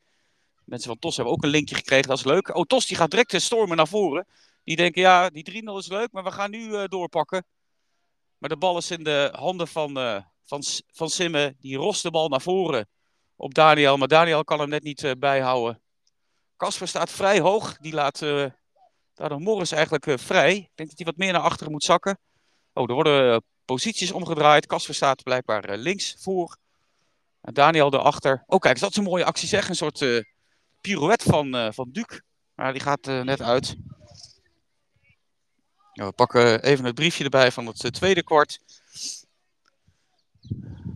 [0.65, 2.09] Mensen van TOS hebben ook een linkje gekregen.
[2.09, 2.57] Dat is leuk.
[2.57, 4.27] Oh, TOS die gaat direct stormen naar voren.
[4.65, 7.45] Die denken, ja, die 3-0 is leuk, maar we gaan nu uh, doorpakken.
[8.39, 10.63] Maar de bal is in de handen van, uh, van,
[10.93, 11.57] van Simme.
[11.61, 12.89] Die rost de bal naar voren
[13.37, 13.97] op Daniel.
[13.97, 15.83] Maar Daniel kan hem net niet bijhouden.
[16.57, 17.77] Kasper staat vrij hoog.
[17.77, 18.23] Die laat
[19.21, 20.57] daardoor Morris eigenlijk vrij.
[20.57, 22.19] Ik denk dat hij wat meer naar achteren moet zakken.
[22.73, 24.67] Oh, er worden eh, posities omgedraaid.
[24.67, 26.57] Casper staat blijkbaar eh, links voor.
[27.41, 28.45] En Daniel erachter.
[28.47, 29.69] Oh, kijk, dat is een mooie actie zeg.
[29.69, 30.23] Een soort eh,
[30.81, 32.21] pirouette van, eh van Duc.
[32.55, 33.77] Maar die gaat eh, net uit.
[35.93, 38.59] We pakken even het briefje erbij van het eh, tweede kwart.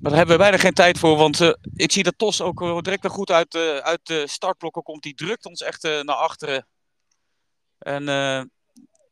[0.01, 2.63] Maar daar hebben we bijna geen tijd voor, want eh, ik zie dat Tos ook
[2.63, 5.03] eh, direct er goed uit, eh, uit de startblokken komt.
[5.03, 6.67] Die drukt ons echt eh, naar achteren.
[7.85, 8.43] En eh,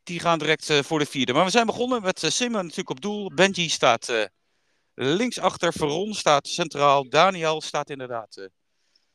[0.02, 1.32] die gaan direct eh, voor de vierde.
[1.32, 3.34] Maar we zijn begonnen met uh, Simon natuurlijk op doel.
[3.34, 4.30] Benji staat
[4.94, 5.72] linksachter.
[5.72, 7.08] Veron staat centraal.
[7.08, 8.48] Daniel staat inderdaad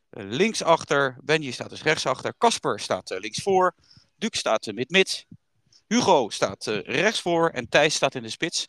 [0.10, 1.18] linksachter.
[1.24, 2.34] Benji staat dus rechtsachter.
[2.38, 3.76] Kasper staat linksvoor.
[4.16, 5.26] Duc staat mid-mid.
[5.88, 8.66] Hugo staat rechtsvoor en Thijs staat in de spits.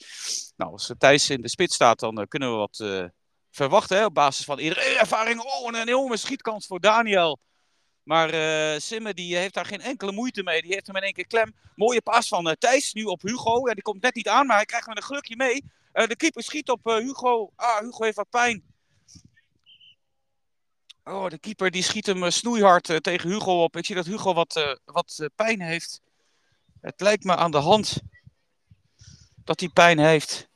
[0.56, 3.08] Nou, als Thijs in de spits staat, dan kunnen we wat
[3.50, 3.96] verwachten.
[3.96, 5.40] Hè, op basis van eerdere ervaring.
[5.40, 7.38] Oh, een enorme schietkans voor Daniel.
[8.08, 10.62] Maar uh, Simme die heeft daar geen enkele moeite mee.
[10.62, 11.54] Die heeft hem in één keer klem.
[11.74, 13.68] Mooie paas van Thijs nu op Hugo.
[13.68, 15.64] Ja, die komt net niet aan, maar hij krijgt met een gelukje mee.
[15.92, 17.52] de keeper schiet op Hugo.
[17.56, 18.62] Ah, Hugo heeft wat pijn.
[21.04, 23.76] Oh, de keeper die schiet hem snoeihard tegen Hugo op.
[23.76, 26.00] Ik zie dat Hugo wat, wat pijn heeft.
[26.80, 28.00] Het lijkt me aan de hand
[29.44, 30.48] dat hij pijn heeft.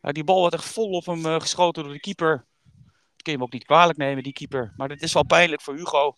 [0.00, 2.46] Die bal wordt echt vol op hem geschoten door de keeper.
[2.66, 4.72] Dat kun je hem ook niet kwalijk nemen, die keeper.
[4.76, 6.16] Maar dit is wel pijnlijk voor Hugo.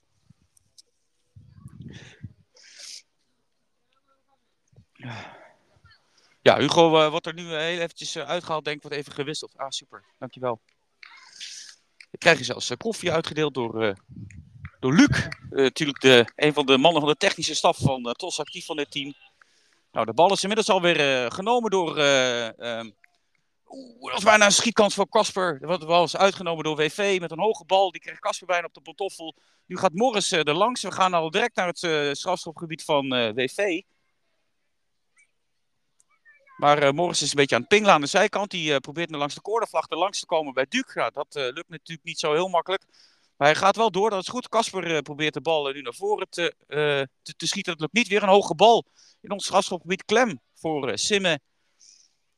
[6.42, 8.64] Ja, Hugo uh, wordt er nu heel eventjes uh, uitgehaald.
[8.64, 9.56] Denk ik, wordt even gewisseld.
[9.56, 10.04] Ah, super.
[10.18, 10.60] Dankjewel.
[12.10, 13.96] Ik krijg je zelfs koffie uitgedeeld door,
[14.80, 15.28] door Luc.
[15.50, 18.90] natuurlijk de, een van de mannen van de technische staf van TOS actief van dit
[18.90, 19.14] team.
[19.92, 21.98] Nou, de bal is inmiddels alweer genomen door.
[21.98, 22.94] Um,
[23.68, 25.58] Oeh, dat bijna een schietkans voor Casper.
[25.60, 27.90] Dat was uitgenomen door WV met een hoge bal.
[27.90, 29.34] Die kreeg Casper bijna op de pantoffel.
[29.66, 30.82] Nu gaat Morris er langs.
[30.82, 33.80] We gaan al direct naar het uh, strafschopgebied van WV.
[36.58, 38.50] Maar Morris is een beetje aan het pingelen aan de zijkant.
[38.50, 41.10] Die probeert nu langs de cornervlag er langs te komen bij Duke.
[41.12, 42.84] Dat lukt natuurlijk niet zo heel makkelijk.
[43.36, 44.48] Maar hij gaat wel door, dat is goed.
[44.48, 46.54] Casper probeert de bal nu naar voren te,
[47.22, 47.72] te, te schieten.
[47.72, 48.08] Dat lukt niet.
[48.08, 48.84] Weer een hoge bal
[49.20, 51.40] in ons strafschopgebied klem voor uh, Simme.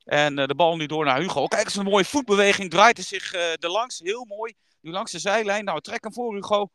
[0.04, 1.46] En uh, de bal nu door naar Hugo.
[1.46, 2.70] Kijk eens, een mooie voetbeweging.
[2.70, 3.98] Draait hij zich uh, er langs.
[3.98, 4.54] Heel mooi.
[4.80, 5.64] Nu langs de zijlijn.
[5.64, 6.68] Nou, trek hem voor, Hugo.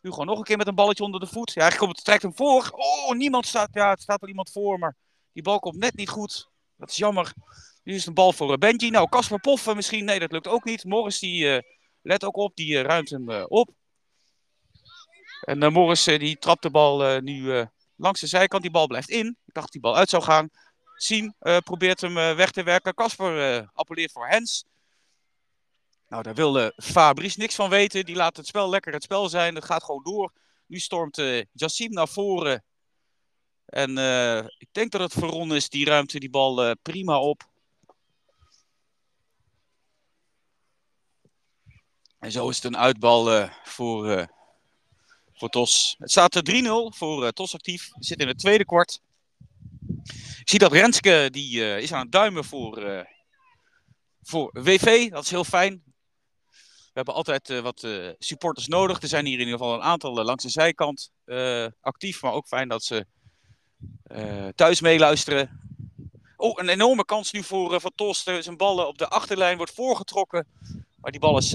[0.00, 1.52] Hugo nog een keer met een balletje onder de voet.
[1.52, 2.68] Ja, hij komt, trekt hem voor.
[2.70, 3.68] Oh, niemand staat.
[3.72, 4.78] Ja, het staat wel iemand voor.
[4.78, 4.96] Maar
[5.32, 6.48] die bal komt net niet goed.
[6.78, 7.32] Dat is jammer.
[7.82, 8.90] Nu is een bal voor Benji.
[8.90, 10.04] Nou, Casper Poffen misschien.
[10.04, 10.84] Nee, dat lukt ook niet.
[10.84, 11.62] Morris die
[12.02, 12.56] let ook op.
[12.56, 13.70] Die ruimt hem op.
[15.40, 18.62] En Morris die trapt de bal nu langs de zijkant.
[18.62, 19.36] Die bal blijft in.
[19.46, 20.48] Ik dacht die bal uit zou gaan.
[20.94, 22.94] Siem probeert hem weg te werken.
[22.94, 24.64] Kasper uh, appelleert voor Hens.
[26.08, 28.04] Nou, daar wil Fabrice niks van weten.
[28.04, 29.54] Die laat het spel lekker het spel zijn.
[29.54, 30.32] Het gaat gewoon door.
[30.66, 32.64] Nu stormt Jassim naar voren.
[33.68, 33.98] En
[34.58, 35.68] ik denk dat het Veron is.
[35.68, 37.48] Die ruimte die bal prima op.
[42.18, 44.28] En zo is het een uitbal voor
[45.38, 45.94] voor TOS.
[45.98, 47.90] Het staat 3-0 voor TOS actief.
[47.98, 49.00] Zitten in het tweede kwart.
[50.40, 53.06] Ik zie dat Renske die, is aan het duimen voor,
[54.22, 55.10] voor WV.
[55.10, 55.82] Dat is heel fijn.
[56.78, 57.86] We hebben altijd wat
[58.18, 59.02] supporters nodig.
[59.02, 61.10] Er zijn hier in ieder geval een aantal langs de zijkant
[61.80, 62.22] actief.
[62.22, 63.06] Maar ook fijn dat ze
[64.54, 65.60] thuis meeluisteren.
[66.36, 68.22] Oh, een enorme kans nu voor Van TOS.
[68.22, 70.46] Zijn ballen op de achterlijn wordt voorgetrokken.
[70.96, 71.50] Maar die bal is,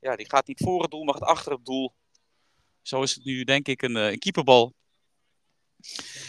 [0.00, 1.92] ja, die gaat niet voor het doel, maar gaat achter het doel.
[2.82, 4.74] Zo is het nu denk ik een, een keeperbal.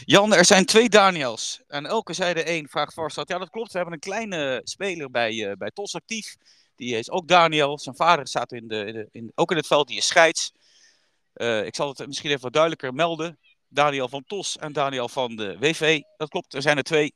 [0.05, 1.61] Jan, er zijn twee Daniels.
[1.67, 3.15] En elke zijde één vraagt vast.
[3.15, 3.71] Ja, dat klopt.
[3.71, 6.35] We hebben een kleine speler bij, bij TOS actief.
[6.75, 7.79] Die is ook Daniel.
[7.79, 9.87] Zijn vader staat in de, in in, ook in het veld.
[9.87, 10.51] Die is scheids.
[11.63, 13.39] Ik zal het misschien even wat duidelijker melden.
[13.73, 16.01] Daniel van TOS en Daniel van de WV.
[16.17, 17.13] Dat klopt, er zijn er twee.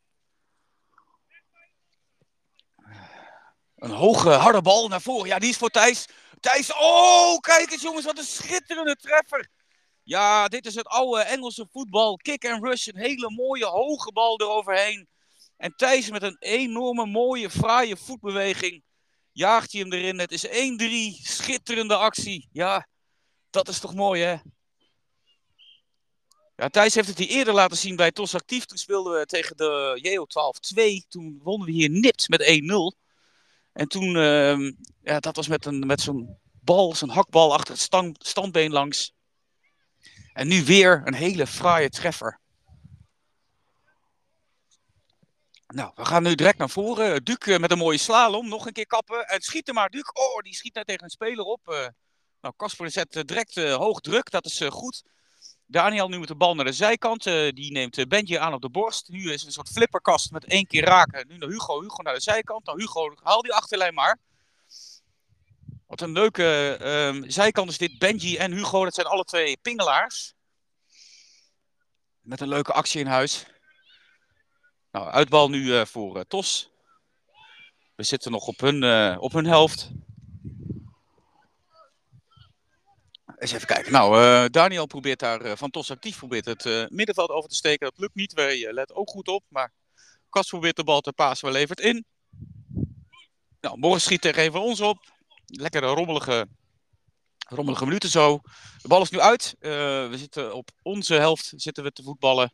[3.75, 5.27] Een hoge, harde bal naar voren.
[5.27, 6.07] Ja, die is voor Thijs.
[6.39, 9.49] Thijs, oh, kijk eens jongens, wat een schitterende treffer.
[10.03, 12.15] Ja, dit is het oude Engelse voetbal.
[12.15, 15.07] Kick and rush, een hele mooie hoge bal eroverheen.
[15.57, 18.83] En Thijs met een enorme mooie, fraaie voetbeweging
[19.31, 20.19] jaagt hij hem erin.
[20.19, 20.51] Het is 1-3,
[21.21, 22.49] schitterende actie.
[22.51, 22.87] Ja,
[23.49, 24.35] dat is toch mooi hè?
[26.57, 28.65] Ja, Thijs heeft het hier eerder laten zien bij TOS Actief.
[28.65, 30.25] Toen speelden we tegen de JO
[31.03, 31.07] 12-2.
[31.07, 33.03] Toen wonnen we hier nipt met 1-0.
[33.73, 37.81] En toen, uh, ja, dat was met, een, met zo'n bal, zo'n hakbal achter het
[37.81, 39.13] stand, standbeen langs.
[40.33, 42.39] En nu weer een hele fraaie treffer.
[45.67, 47.23] Nou, we gaan nu direct naar voren.
[47.23, 49.27] Duc met een mooie slalom, nog een keer kappen.
[49.27, 50.09] En schieten maar, Duc.
[50.13, 51.67] Oh, die schiet net tegen een speler op.
[51.67, 51.87] Uh,
[52.41, 55.03] nou, Kasper zet direct uh, hoog druk, dat is goed.
[55.67, 57.25] Daniel nu met de bal naar de zijkant.
[57.25, 59.09] eh, die neemt uh, Benji aan op de borst.
[59.09, 61.27] Nu is een soort flipperkast met één keer raken.
[61.27, 61.81] Nu naar Hugo.
[61.81, 62.65] Hugo naar de zijkant.
[62.65, 64.19] Nou, Hugo, haal die achterlijn maar.
[65.87, 67.97] Wat een leuke ehm, zijkant is dit.
[67.97, 70.33] Benji en Hugo, dat zijn alle twee pingelaars.
[72.21, 73.45] Met een leuke actie in huis.
[74.91, 76.69] Nou, uitbal nu eh, voor eh, Tos.
[77.95, 79.91] We zitten nog op hun, eh, op hun helft.
[83.37, 83.91] Eens even kijken.
[83.91, 87.55] Nou, eh, Daniel probeert daar eh, van Tos actief probeert het eh, middenveld over te
[87.55, 87.87] steken.
[87.89, 88.33] Dat lukt niet.
[88.33, 89.43] Wij let ook goed op.
[89.47, 89.73] Maar
[90.29, 91.47] Kas probeert de bal te pasen.
[91.47, 92.05] We levert in.
[93.61, 95.13] Nou, Morris schiet een van ons op.
[95.45, 96.47] Lekkere rommelige,
[97.47, 98.39] rommelige minuten zo.
[98.81, 99.55] De bal is nu uit.
[99.59, 102.53] We zitten op onze helft zitten we te voetballen.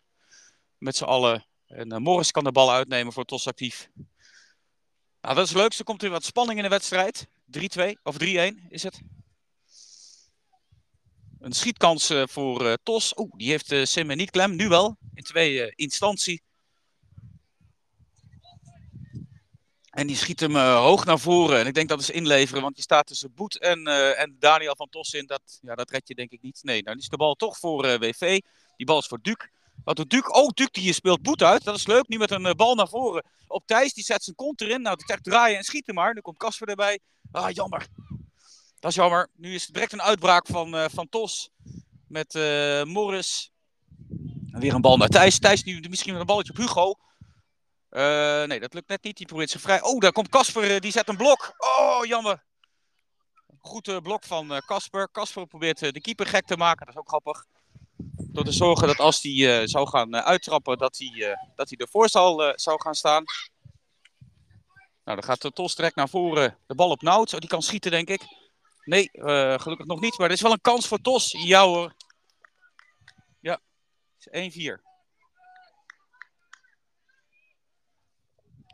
[0.78, 1.46] Met z'n allen.
[1.68, 3.90] En Morris kan de bal uitnemen voor Tos actief.
[5.22, 5.74] Nou, dat is leuk.
[5.74, 7.28] Er komt weer wat spanning in de wedstrijd.
[7.60, 8.26] 3-2 of 3-1
[8.70, 9.02] is het.
[11.42, 13.18] Een schietkans uh, voor uh, Tos.
[13.18, 14.56] Oeh, die heeft uh, niet klem.
[14.56, 14.98] Nu wel.
[15.14, 16.42] In twee instantie.
[19.90, 21.60] En die schiet hem hoog naar voren.
[21.60, 22.62] En ik denk dat is inleveren.
[22.62, 25.26] Want die staat tussen Boet en, en Daniel van Tos in.
[25.26, 26.60] Dat, ja, dat red je denk ik niet.
[26.64, 28.40] Nee, nou is de bal toch voor WV.
[28.76, 29.36] Die bal is voor Duc.
[29.84, 30.28] Wat doet Duc?
[30.28, 31.64] Oh, Duc die speelt Boet uit.
[31.64, 32.08] Dat is leuk.
[32.08, 33.26] Nu met een bal naar voren.
[33.48, 33.94] Op Thijs.
[33.94, 34.82] Die zet zijn kont erin.
[34.82, 36.14] Nou, die zegt draaien en schieten maar.
[36.14, 37.00] Nu komt Casper erbij.
[37.32, 37.88] Ah, jammer.
[38.82, 39.30] Dat is jammer.
[39.36, 41.50] Nu is het direct een uitbraak van, uh, van Tos.
[42.08, 43.52] Met uh, Morris.
[44.52, 45.40] En weer een bal naar Thijs.
[45.40, 46.96] Thijs nu misschien een balletje op Hugo.
[47.92, 49.18] Uh, nee, dat lukt net niet.
[49.18, 49.82] Die probeert zich vrij.
[49.82, 50.82] Oh, daar komt Casper.
[50.82, 51.54] die zet een blok.
[51.58, 52.44] Oh, jammer.
[53.60, 55.12] Goed blok van Casper.
[55.12, 56.86] Casper probeert de keeper gek te maken.
[56.86, 57.46] Dat is ook grappig.
[58.18, 62.54] Door te zorgen dat als hij zou gaan uittrappen, dat hij, dat hij ervoor zal,
[62.56, 63.24] zou gaan staan.
[65.04, 66.58] Nou, dan gaat de Tos direct naar voren.
[66.68, 67.34] De bal op Nout.
[67.34, 68.41] Oh, die kan schieten, denk ik.
[68.84, 70.18] Nee, uh, gelukkig nog niet.
[70.18, 71.32] Maar er is wel een kans voor Tos.
[71.32, 71.96] Ja hoor.
[73.40, 73.60] Ja,
[74.30, 74.82] 1-4.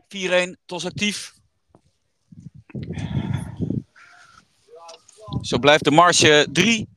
[0.07, 1.33] 4-1, Tos actief.
[5.41, 6.89] Zo blijft de marge 3.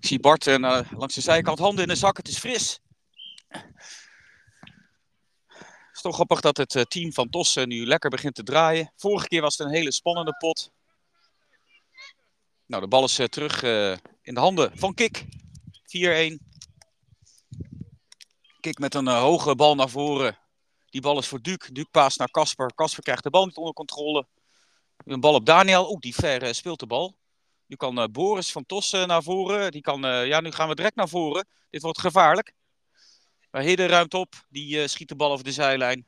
[0.00, 2.16] Ik zie Bart uh, langs de zijkant handen in de zak.
[2.16, 2.80] Het is fris.
[3.48, 3.64] Het
[5.94, 8.92] is toch grappig dat het uh, team van Tos nu lekker begint te draaien.
[8.96, 10.72] Vorige keer was het een hele spannende pot.
[12.72, 13.90] Nou, de bal is uh, terug uh,
[14.22, 15.24] in de handen van Kik.
[15.24, 15.26] 4-1.
[18.60, 20.38] Kik met een uh, hoge bal naar voren.
[20.90, 21.68] Die bal is voor Duc.
[21.72, 22.74] Duc paast naar Kasper.
[22.74, 24.26] Kasper krijgt de bal niet onder controle.
[25.04, 25.90] Een bal op Daniel.
[25.90, 27.16] Oeh, die ver speelt de bal.
[27.66, 29.70] Nu kan Boris van Tossen naar voren.
[29.70, 31.46] Die kan, ja, nu gaan we direct naar voren.
[31.70, 32.52] Dit wordt gevaarlijk.
[33.50, 34.46] Maar Hidden ruimt op.
[34.48, 36.06] Die schiet de bal over de zijlijn.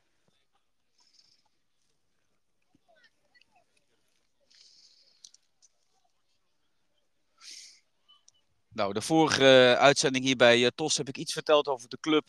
[8.74, 12.26] Nou, de vorige uitzending hier bij uh, TOS heb ik iets verteld over de club.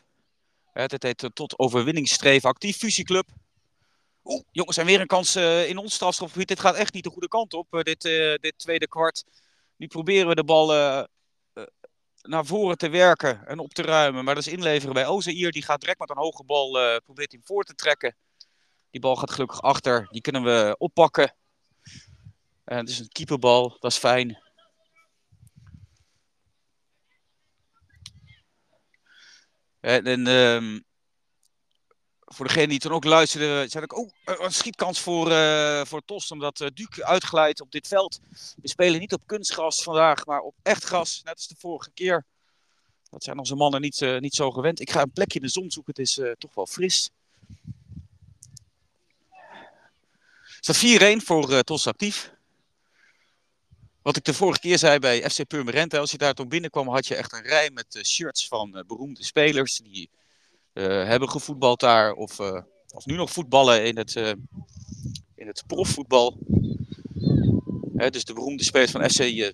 [0.72, 3.28] Het, heet uh, Tot Overwinningsstreven Actief Fusieclub.
[4.24, 6.48] Oeh, jongens, en weer een kans uh, in ons strafschopgebied.
[6.48, 8.02] Dit gaat echt niet de goede kant op, dit,
[8.42, 9.24] dit tweede kwart.
[9.76, 10.68] Nu proberen we de bal
[12.22, 14.24] naar voren te werken en op te ruimen.
[14.24, 15.52] Maar dat is inleveren bij Ozair.
[15.52, 18.16] Die gaat direct met een hoge bal, probeert hem voor te trekken.
[18.90, 20.08] Die bal gaat gelukkig achter.
[20.12, 21.36] Die kunnen we oppakken.
[22.64, 24.45] het is een keeperbal, dat is fijn.
[29.86, 30.84] En, um,
[32.19, 36.32] voor degene die toen ook luisterde, zei ik, oh, een schietkans voor, uh, voor Tos,
[36.32, 38.19] omdat uh, Duc uitglijdt op dit veld.
[38.62, 42.26] We spelen niet op kunstgras vandaag, maar op echt gras, net als de vorige keer.
[43.10, 44.80] Dat zijn onze mannen niet, niet zo gewend.
[44.80, 47.10] Ik ga een plekje in de zon zoeken, het is toch wel fris.
[50.60, 52.35] Is dat 4-1 voor Tos actief.
[54.06, 57.08] Wat ik de vorige keer zei bij FC Purmerend, als je daar toen binnenkwam, had
[57.08, 60.10] je echt een rij met uh, shirts van uh, beroemde spelers die
[60.74, 62.39] uh, hebben gevoetbald daar of,
[62.89, 64.15] of nu nog voetballen in het,
[65.36, 66.38] in het profvoetbal.
[68.10, 69.54] Dus de beroemde spelers van FC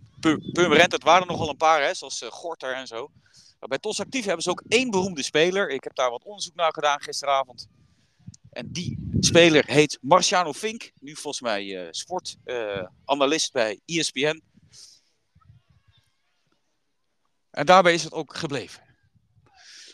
[0.52, 3.12] Purmerend, dat waren er nogal een paar, hè, zoals Gorter en zo.
[3.60, 5.70] Maar bij TOS Actief hebben ze ook één beroemde speler.
[5.70, 7.68] Ik heb daar wat onderzoek naar gedaan gisteravond.
[8.50, 10.92] En die speler heet Marciano Fink.
[11.00, 14.42] Nu volgens mij uh, sportanalist uh, bij ESPN.
[17.52, 18.84] En daarbij is het ook gebleven.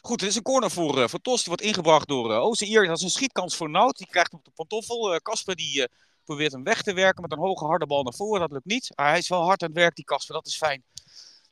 [0.02, 2.88] Goed, het is een corner voor, uh, voor wordt ingebracht door uh, Ozeir.
[2.88, 3.98] Dat is een schietkans voor Nout.
[3.98, 5.20] Die krijgt op de pantoffel.
[5.22, 5.88] Kasper die
[6.24, 8.40] probeert hem weg te werken met een hoge harde bal naar voren.
[8.40, 8.92] Dat lukt niet.
[8.96, 10.36] Maar hij is wel hard aan het werk, die Kasper.
[10.36, 10.84] Dat is fijn.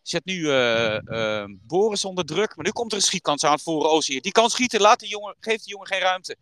[0.02, 0.44] Zet nu
[1.62, 2.56] Boris onder druk.
[2.56, 4.22] Maar nu komt er een schietkans aan voor Ozeir.
[4.22, 4.82] Die kan schieten.
[4.82, 6.38] Laat de jongen, geeft de jongen geen ruimte.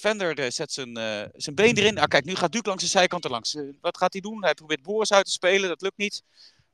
[0.00, 1.98] Vender uh, zet zijn, uh, zijn been erin.
[1.98, 3.54] Ah, kijk, nu gaat Duke langs de zijkant er langs.
[3.54, 4.44] Uh, wat gaat hij doen?
[4.44, 5.68] Hij probeert Boris uit te spelen.
[5.68, 6.22] Dat lukt niet.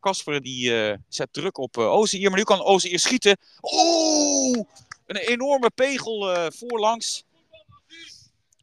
[0.01, 2.29] Kasper die eh, zet druk op uh, Ozier.
[2.29, 3.37] Maar nu kan Ozier schieten.
[3.61, 4.65] Oeh!
[5.07, 7.25] Een enorme pegel voorlangs.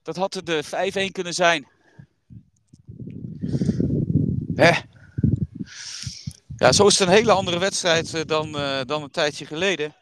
[0.04, 0.64] Dat had de
[1.10, 1.68] 5-1 kunnen zijn.
[4.56, 4.72] Hè?
[6.58, 8.52] Ja, zo is het een hele andere wedstrijd dan,
[8.86, 9.96] dan een tijdje geleden.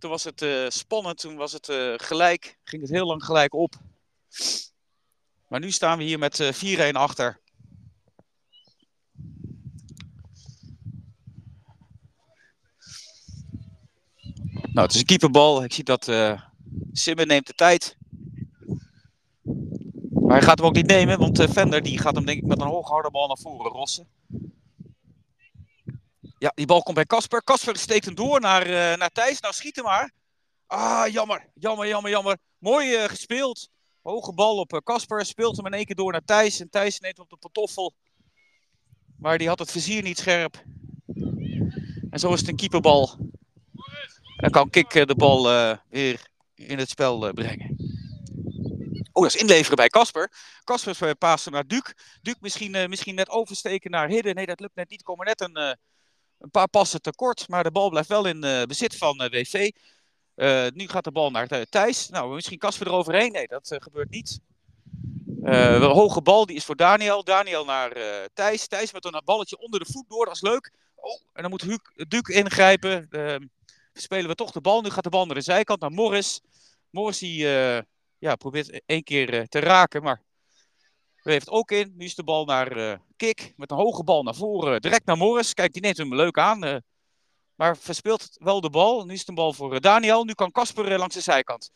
[0.00, 3.74] Toen was het uh, spannend, toen was het gelijk, ging het heel lang gelijk op.
[5.48, 7.40] Maar nu staan we hier met 4-1 achter.
[14.72, 15.64] Nou, het is een keeperbal.
[15.64, 16.40] Ik zie dat uh,
[17.14, 17.96] neemt de tijd.
[20.10, 22.60] Maar hij gaat hem ook niet nemen, want Vender die gaat hem denk ik met
[22.60, 24.08] een hoogharde bal naar voren rossen.
[26.40, 27.42] Ja, die bal komt bij Kasper.
[27.42, 29.40] Kasper steekt hem door naar, uh, naar Thijs.
[29.40, 30.12] Nou, schiet hem maar.
[30.66, 31.50] Ah, jammer.
[31.54, 32.38] Jammer, jammer, jammer.
[32.58, 33.68] Mooi uh, gespeeld.
[34.02, 35.26] Hoge bal op Kasper.
[35.26, 36.60] Speelt hem in één keer door naar Thijs.
[36.60, 37.94] En Thijs neemt op de pantoffel.
[39.16, 40.62] Maar die had het vizier niet scherp.
[42.10, 43.18] En zo is het een keeperbal.
[44.36, 45.42] En kan Kik de bal
[45.88, 47.76] weer in het spel brengen.
[49.12, 50.32] Oh, dat is inleveren bij Kasper.
[50.64, 51.94] Kasper paast naar Duke.
[52.22, 54.34] Duke misschien, misschien net oversteken naar Hidden.
[54.34, 55.02] Nee, dat lukt net niet.
[55.02, 55.78] Komen net een,
[56.40, 57.48] een paar passen tekort.
[57.48, 59.70] Maar de bal blijft wel in bezit van WV.
[60.74, 62.08] nu gaat de bal naar Thijs.
[62.08, 63.32] Nou, misschien Kasper eroverheen.
[63.32, 64.40] Nee, dat gebeurt niet.
[65.42, 67.24] een hoge bal, die is voor Daniel.
[67.24, 67.92] Daniel naar
[68.34, 68.66] Thijs.
[68.66, 70.24] Thijs met een balletje onder de voet door.
[70.24, 70.72] Dat is leuk.
[70.94, 73.08] Oh, en dan moet Duke ingrijpen
[74.00, 74.82] spelen we toch de bal.
[74.82, 76.40] Nu gaat de bal naar de zijkant, naar Morris.
[76.90, 77.78] Morris die, uh,
[78.18, 80.22] ja, probeert één keer uh, te raken, maar
[81.22, 81.92] heeft ook in.
[81.96, 85.16] Nu is de bal naar uh, Kik, met een hoge bal naar voren, direct naar
[85.16, 85.54] Morris.
[85.54, 86.82] Kijk, die neemt hem leuk aan,
[87.54, 89.04] maar verspeelt wel de bal.
[89.04, 91.70] Nu is het een bal voor Daniel, nu kan Kasper langs de zijkant.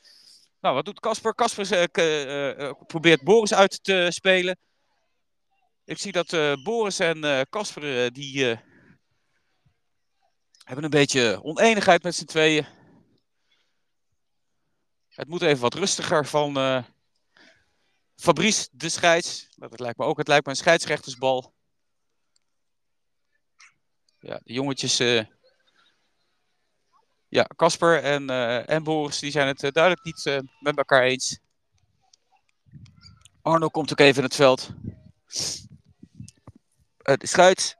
[0.60, 1.34] Nou, wat doet Kasper?
[1.34, 1.88] Kasper
[2.86, 4.58] probeert Boris uit te spelen.
[5.84, 8.44] Ik zie dat Boris en Kasper die
[10.64, 12.66] hebben een beetje oneenigheid met z'n tweeën.
[15.08, 16.84] Het moet even wat rustiger van
[18.16, 19.48] Fabrice de scheids.
[19.56, 20.18] Dat lijkt me ook.
[20.18, 21.54] Het lijkt me een scheidsrechtersbal.
[24.18, 25.00] Ja, de jongetjes.
[25.00, 25.24] Uh,
[27.28, 31.38] ja, Casper en, uh, en Boris die zijn het duidelijk niet met elkaar eens.
[33.42, 34.70] Arno komt ook even in het veld.
[36.96, 37.76] de scheids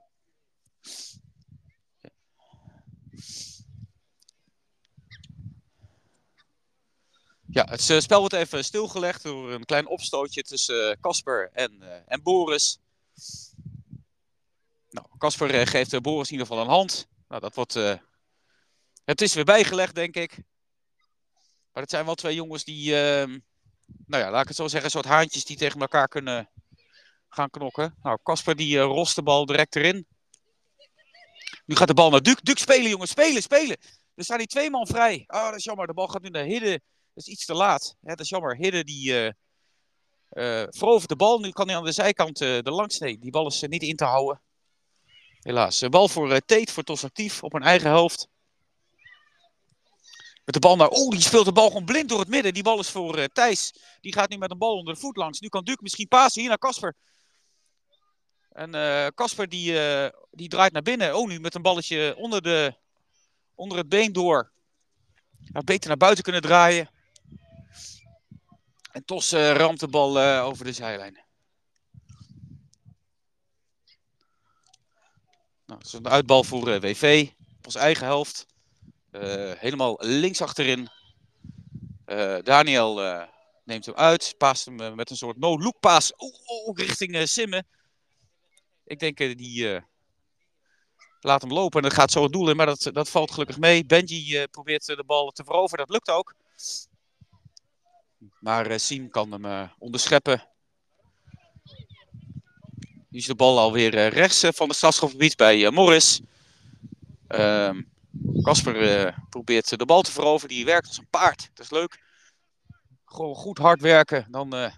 [7.55, 11.79] Ja, het uh, spel wordt even stilgelegd door een klein opstootje tussen Casper uh, en,
[11.81, 12.79] uh, en Boris.
[14.89, 17.07] Nou, Casper geeft Boris in ieder geval een hand.
[17.27, 17.73] Nou, dat wordt.
[19.05, 20.37] het is weer bijgelegd, denk ik.
[21.73, 22.95] Maar het zijn wel twee jongens die.
[22.95, 23.39] Ehm,
[24.05, 26.49] nou ja, laat ik het zo zeggen, een soort haantjes die tegen elkaar kunnen
[27.29, 27.95] gaan knokken.
[28.03, 30.07] Nou, Casper die rost de bal direct erin.
[31.65, 32.43] Nu gaat de bal naar Duke.
[32.43, 33.77] Duke spelen, jongens, spelen, spelen.
[34.15, 35.23] Er staan die twee man vrij.
[35.27, 35.87] Oh, dat is jammer.
[35.87, 36.81] De bal gaat nu naar Hidden.
[37.15, 37.95] Dat is iets te laat.
[38.01, 38.55] Hè, dat is jammer.
[38.55, 39.31] Hidden die uh,
[40.31, 41.39] uh, verovert de bal.
[41.39, 42.99] Nu kan hij aan de zijkant uh, de langs.
[42.99, 44.41] Nee, die bal is niet in te houden.
[45.39, 45.89] Helaas.
[45.89, 48.27] bal voor Tate, voor Tos actief op een eigen helft.
[50.43, 50.87] Met de bal naar.
[50.87, 52.53] Oh, die speelt de bal gewoon blind door het midden.
[52.53, 53.73] Die bal is voor Thijs.
[54.01, 55.39] Die gaat nu met een bal onder de voet langs.
[55.39, 56.95] Nu kan Duke misschien pasen hier naar Casper.
[58.49, 58.71] En
[59.13, 59.79] Casper die,
[60.31, 61.17] die draait naar binnen.
[61.17, 62.75] Oh, nu met een balletje onder, de,
[63.55, 64.51] onder het been door.
[65.51, 66.93] Had beter naar buiten kunnen draaien.
[68.95, 71.13] En Tos uh, ramt de bal uh, over de zijlijn.
[75.65, 77.29] Nou, dat is een uitbal voor uh, WV.
[77.57, 78.45] Op onze eigen helft.
[79.57, 80.89] helemaal links achterin.
[82.43, 82.95] Daniel
[83.63, 84.35] neemt hem uit.
[84.37, 87.67] Paast hem met een soort no-look paas oh, oh, richting Simmen.
[88.83, 89.81] Ik denk die
[91.19, 92.55] laat hem lopen en dat gaat zo het doel in.
[92.55, 93.85] Maar dat, dat valt gelukkig mee.
[93.85, 95.85] Benji probeert de bal te veroveren.
[95.85, 96.35] Dat lukt ook.
[98.45, 100.47] Maar uh, Siem kan hem uh, onderscheppen.
[103.09, 106.21] Nu is de bal alweer uh, rechts van het strafschopgebied bij Morris.
[108.41, 110.55] Casper ehm, probeert de bal te veroveren.
[110.55, 111.49] Die werkt als een paard.
[111.53, 112.03] Dat is leuk.
[113.05, 114.27] Gewoon goed hard werken.
[114.31, 114.71] Dan,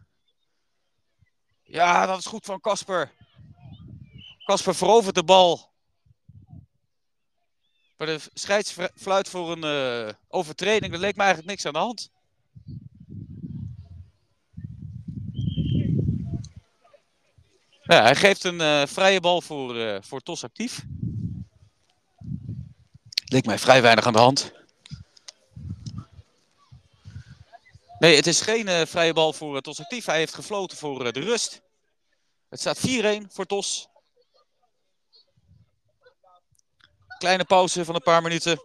[1.63, 3.11] ja, dat is goed van Casper.
[4.45, 5.71] Casper verovert de bal.
[7.97, 10.93] Maar de scheids fluit voor een overtreding.
[10.93, 12.11] Er leek me eigenlijk niks aan de hand.
[17.87, 20.83] Ja, hij geeft een uh, vrije bal voor, uh, voor TOS actief.
[23.25, 24.51] Leek mij vrij weinig aan de hand.
[27.99, 30.05] Nee, het is geen uh, vrije bal voor TOS actief.
[30.05, 31.61] Hij heeft gefloten voor de rust.
[32.49, 32.81] Het staat 4-1
[33.29, 33.87] voor TOS.
[37.17, 38.61] Kleine pauze van een paar minuten.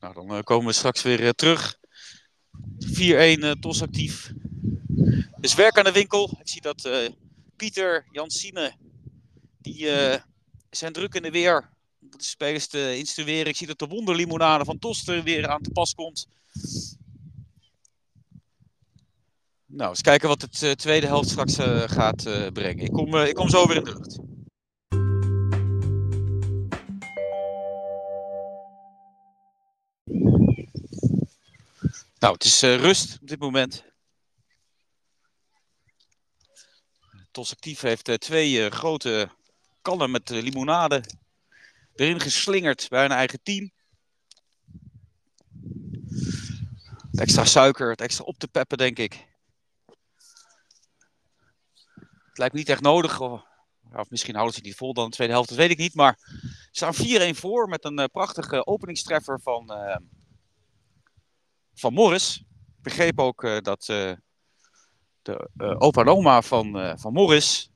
[0.00, 1.78] Nou, dan eh, komen we straks weer eh, terug.
[2.84, 4.32] 4-1 uh, TOS actief.
[5.40, 6.36] Dus werk aan de winkel.
[6.40, 7.08] Ik zie dat eh,
[7.56, 8.72] Pieter, Jansine,
[9.58, 10.20] die eh,
[10.70, 13.46] zijn druk in de weer om de spelers te instrueren.
[13.46, 16.28] Ik zie dat de wonderlimonade van TOS er weer aan te pas komt.
[19.66, 22.84] Nou, eens kijken wat het eh, tweede helft straks eh, gaat eh, brengen.
[22.84, 24.18] Ik kom, eh, ik kom zo weer in de lucht.
[32.18, 33.84] Nou, het is eh, rust op dit moment.
[37.30, 39.30] TOS Actief heeft eh, twee eh, grote
[39.82, 41.04] kannen met limonade
[41.94, 43.72] erin geslingerd bij hun eigen team.
[47.12, 49.26] Extra suiker, het extra op te peppen, denk ik.
[52.28, 53.20] Het lijkt me niet echt nodig.
[53.20, 53.42] Of,
[54.08, 55.94] misschien houden ze het niet vol dan de tweede helft, dat weet ik niet.
[55.94, 56.18] Maar
[56.70, 59.70] ze staan 4-1 voor met een prachtige openingstreffer van,
[61.78, 62.36] van Morris.
[62.38, 64.12] Ik begreep ook eh, dat eh,
[65.22, 67.70] de eh, opa van, van Morris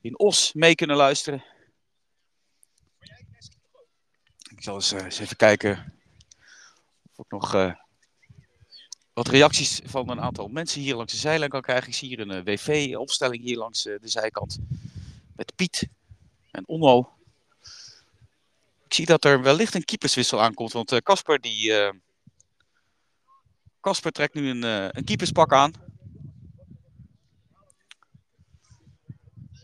[0.00, 1.44] in Os mee kunnen luisteren.
[4.50, 6.00] Ik zal eens, eens even kijken
[7.16, 7.74] of ik nog
[9.12, 11.88] wat reacties van een aantal mensen hier langs de zijlijn kan krijgen.
[11.88, 14.58] Ik zie hier een WV-opstelling hier langs de zijkant
[15.36, 15.88] met Piet
[16.50, 17.12] en Onno.
[18.84, 21.92] Ik zie dat er wellicht een keeperswissel aankomt, want Casper die...
[23.80, 25.72] Casper trekt nu een, eh, een keeperspak aan.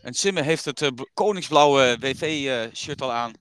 [0.01, 3.33] En Simme heeft het eh, koningsblauwe WV-shirt al aan.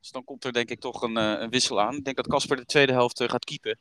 [0.00, 1.96] Dus dan komt er denk ik toch een, eh, een wissel aan.
[1.96, 3.78] Ik denk dat Casper de tweede helft eh, gaat keepen.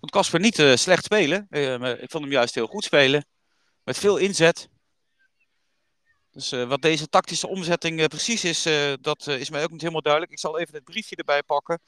[0.00, 1.46] Vond Casper niet eh, slecht spelen.
[1.50, 3.26] Eh, ik vond hem juist heel goed spelen.
[3.84, 4.68] Met veel inzet.
[6.30, 9.70] Dus eh, wat deze tactische omzetting eh, precies is, eh, dat eh, is mij ook
[9.70, 10.32] niet helemaal duidelijk.
[10.32, 11.80] Ik zal even het briefje erbij pakken.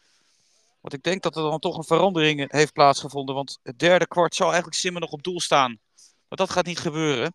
[0.80, 3.34] Want ik denk dat er dan toch een verandering heeft plaatsgevonden.
[3.34, 5.78] Want het derde kwart zou eigenlijk Simmen nog op doel staan.
[6.28, 7.34] Maar dat gaat niet gebeuren.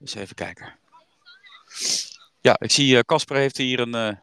[0.00, 0.78] Eens even kijken.
[2.40, 4.16] Ja, ik zie eh, Casper heeft hier een, eh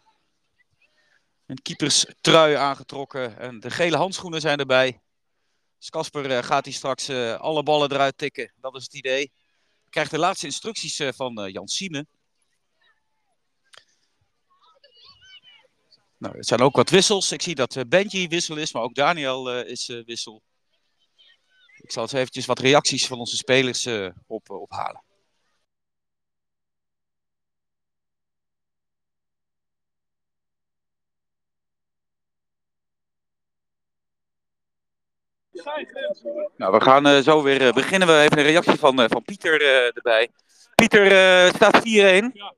[1.46, 3.38] een keeperstrui aangetrokken.
[3.38, 5.02] En de gele handschoenen zijn erbij.
[5.78, 8.54] Dus Casper eh, gaat hier straks alle ballen eruit tikken.
[8.56, 9.32] Dat is het idee.
[9.94, 12.06] Krijgt de laatste instructies eh, van eh, Jan Sieme.
[16.18, 17.32] Nou, er zijn ook wat wissels.
[17.32, 20.42] Ik zie dat eh, Benji wissel is, maar ook Daniel is wissel.
[21.78, 23.88] Ik zal eens eventjes wat reacties van onze spelers
[24.28, 25.04] op, ophalen.
[36.58, 38.08] Nou, we gaan eh, zo weer eh, beginnen.
[38.08, 39.62] We hebben een reactie van, eh, van Pieter
[39.96, 40.30] erbij.
[40.76, 41.08] Pieter,
[41.56, 42.32] staat 4-1.
[42.34, 42.54] Ja.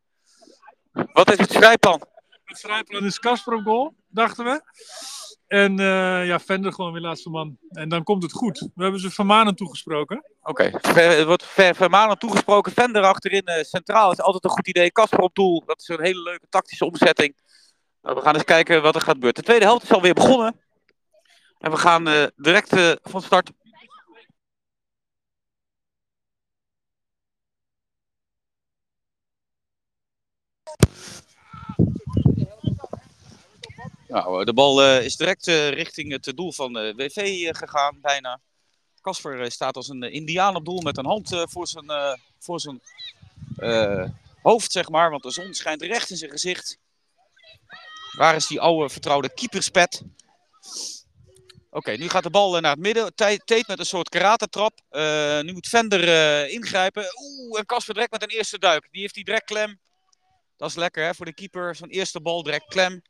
[1.13, 2.01] Wat is het strijdplan?
[2.43, 4.61] Het strijdplan is Kasper op goal, dachten we.
[5.47, 5.77] En
[6.25, 7.57] ja, Vender gewoon weer laatste man.
[7.69, 8.59] En dan komt het goed.
[8.75, 10.23] We hebben ze vermanend toegesproken.
[10.41, 12.71] Oké, Ver- er wordt ver, vermanend toegesproken.
[12.71, 14.91] Vender achterin centraal is altijd een goed idee.
[14.91, 17.35] Kasper op doel, dat is een hele leuke tactische omzetting.
[18.01, 19.33] Nou, we gaan eens kijken wat er gaat gebeuren.
[19.33, 20.64] De tweede helft is alweer begonnen.
[21.59, 23.51] En we gaan eh, direct eh, van start.
[34.15, 38.39] Nou, eh, de bal eh, is direct richting het doel van WV gegaan, bijna.
[39.01, 42.81] Casper eh, staat als een indiaan op doel met een hand voor zijn, voor zijn
[44.41, 45.09] hoofd, zeg maar.
[45.09, 46.77] Want de zon schijnt recht in zijn gezicht.
[48.17, 50.01] Waar is die oude vertrouwde keeperspet?
[51.75, 53.15] Oké, nu gaat de bal eh, naar het midden.
[53.15, 54.79] Tate met een soort karatentrap.
[54.89, 57.03] Eh nu moet Vender eh, ingrijpen.
[57.21, 58.87] Oeh, en Casper direct met een eerste duik.
[58.91, 59.79] Die heeft hij direct klem.
[60.57, 61.75] Dat is lekker hè, voor de keeper.
[61.75, 63.01] Zo'n eerste bal direct klem.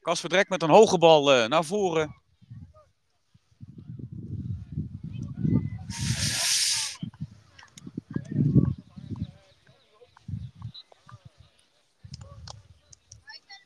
[0.00, 2.20] Casper direct met een hoge bal naar voren.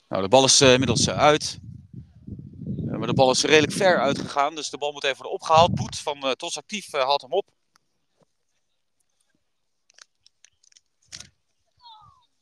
[0.09, 1.59] Nou, de bal is inmiddels uit.
[3.17, 5.75] Bal is redelijk ver uitgegaan, dus de bal moet even worden opgehaald.
[5.75, 7.47] Boet van eh Tos Actief eh, haalt hem op.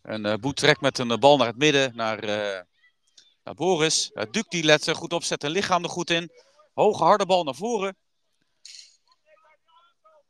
[0.03, 2.20] En eh Boet trekt met een bal naar het midden, naar,
[3.45, 4.11] naar Boris.
[4.14, 6.31] Uh, Duc die let goed op, zet een lichaam er goed in.
[6.72, 7.97] Hoge harde bal naar voren.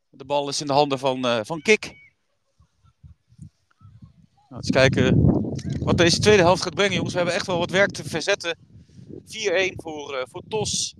[0.09, 1.85] De bal is in de handen van, van Kik.
[4.49, 5.23] Nou, eens kijken
[5.85, 7.13] wat deze tweede helft gaat brengen, jongens.
[7.13, 8.74] We hebben echt wel wat werk te verzetten.
[9.25, 10.95] 4-1 voor, eh, voor TOS.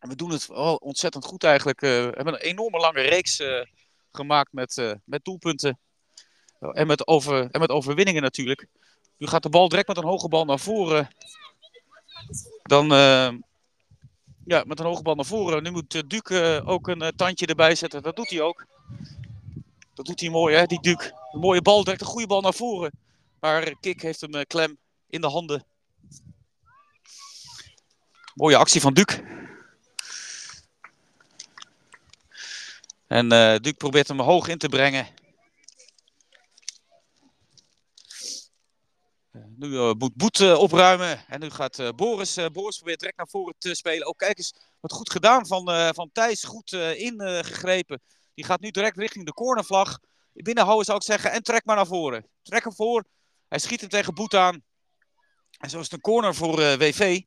[0.00, 1.82] En we doen het wel ontzettend goed eigenlijk.
[1.82, 3.60] Eh, we hebben een enorme lange reeks eh,
[4.12, 5.78] gemaakt met, met doelpunten.
[6.72, 8.66] En met, over, en met overwinningen natuurlijk.
[9.16, 11.08] Nu gaat de bal direct met een hoge bal naar voren.
[12.62, 12.92] Dan,
[14.44, 15.62] ja, met een hoge bal naar voren.
[15.62, 15.94] Nu moet
[16.30, 18.02] eh, ook een tandje erbij zetten.
[18.02, 18.66] Dat doet hij ook.
[19.94, 21.12] Dat doet hij mooi, hè, die Duke.
[21.32, 22.92] Een mooie bal, direct een goede bal naar voren.
[23.40, 25.64] Maar Kik heeft hem klem in de handen.
[28.34, 29.22] Mooie actie van Duke.
[33.06, 33.28] En
[33.62, 35.06] Duke probeert hem hoog in te brengen.
[39.30, 41.26] Eh, Nu eh, moet Boet opruimen.
[41.26, 42.38] En nu gaat Boris.
[42.52, 44.06] Boris probeert direct naar voren te spelen.
[44.06, 46.44] Ook kijk eens, wat goed gedaan van, van Thijs.
[46.44, 48.02] Goed ingegrepen.
[48.34, 49.98] Die gaat nu direct richting de cornervlag.
[50.32, 51.30] Binnenhouden zou ik zeggen.
[51.32, 52.28] En trek maar naar voren.
[52.42, 53.04] Trek hem voor.
[53.48, 54.62] Hij schiet hem tegen Boet aan.
[55.58, 57.20] En zo is het een corner voor WV.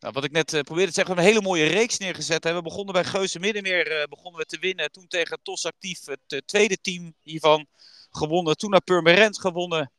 [0.00, 2.44] Nou, wat ik net eh, probeerde te zeggen, we hebben een hele mooie reeks neergezet.
[2.44, 2.54] Hè.
[2.54, 4.92] We begonnen bij Geuze Middenmeer eh, begonnen we te winnen.
[4.92, 7.66] Toen tegen TOS Actief, het eh, tweede team hiervan,
[8.10, 8.56] gewonnen.
[8.56, 9.92] Toen naar Purmerend gewonnen.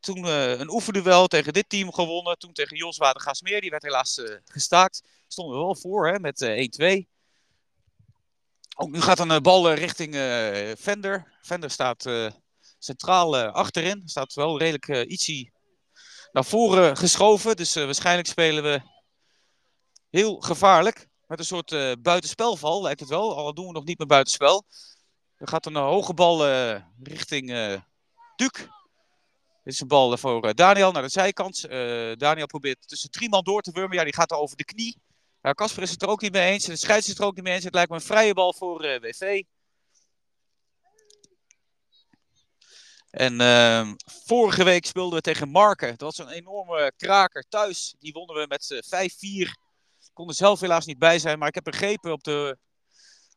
[0.00, 2.38] Toen een oefenduel tegen dit team gewonnen.
[2.38, 3.60] Toen tegen Jos Watergaasmeer.
[3.60, 5.02] Die werd helaas gestaakt.
[5.28, 7.06] Stonden we wel voor hè, met eh 1-2.
[8.76, 10.14] Ook nu gaat een bal richting
[10.78, 11.38] Vender.
[11.42, 12.04] Vender staat
[12.78, 14.02] centraal achterin.
[14.04, 15.52] Staat wel redelijk ietsie
[16.32, 17.56] naar voren geschoven.
[17.56, 18.80] Dus eh, waarschijnlijk spelen we
[20.10, 21.08] heel gevaarlijk.
[21.26, 23.36] Met een soort eh, buitenspelval lijkt het wel.
[23.36, 24.64] Al doen we nog niet meer buitenspel.
[25.36, 27.46] Er gaat een hoge bal eh, richting
[28.36, 28.60] Duke.
[29.64, 31.60] Dit is een bal voor Daniel naar de zijkant.
[32.18, 33.96] Daniel probeert tussen drie man door te wurmen.
[33.96, 35.00] Ja, die gaat er over de knie.
[35.54, 36.64] Casper is het er ook niet mee eens.
[36.64, 37.64] De scheids is het er ook niet mee eens.
[37.64, 39.42] Het lijkt me een vrije bal voor eh, WV.
[43.16, 43.94] En ehm,
[44.24, 45.88] vorige week speelden we tegen Marken.
[45.88, 47.94] Dat was een enorme kraker thuis.
[47.98, 49.50] Die wonnen we met eh, 5-4.
[50.12, 51.38] Kon er zelf helaas niet bij zijn.
[51.38, 52.58] Maar ik heb begrepen op de,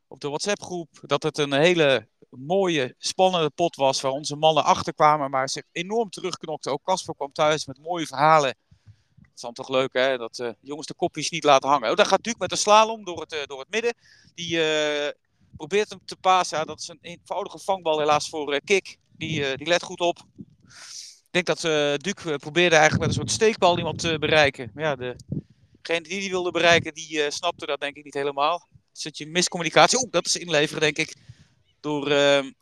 [0.08, 4.00] op de WhatsApp-groep dat het een hele mooie, spannende pot was.
[4.00, 6.72] Waar onze mannen achter kwamen, maar zich enorm terugknokten.
[6.72, 8.56] Ook Casper kwam thuis met mooie verhalen.
[9.14, 10.18] Het is dan toch leuk, hè?
[10.18, 11.90] Dat eh, jongens de kopjes niet laten hangen.
[11.90, 13.94] Oh, daar gaat Duke met een slalom door het, eh, midden.
[14.34, 15.12] Die eh,
[15.56, 16.66] probeert hem te pasen.
[16.66, 18.98] Dat is een eenvoudige vangbal helaas voor Kik.
[19.20, 20.18] Die, eh, die let goed op.
[21.26, 24.70] Ik denk dat eh Duke eh, probeerde eigenlijk met een soort steekbal iemand te bereiken.
[24.74, 28.68] Maar ja, degene die die wilde bereiken, die snapte dat denk ik niet helemaal.
[28.92, 29.98] Zit je miscommunicatie.
[29.98, 31.16] Oeh, dat is inleveren denk ik.
[31.80, 32.52] Door, ehm,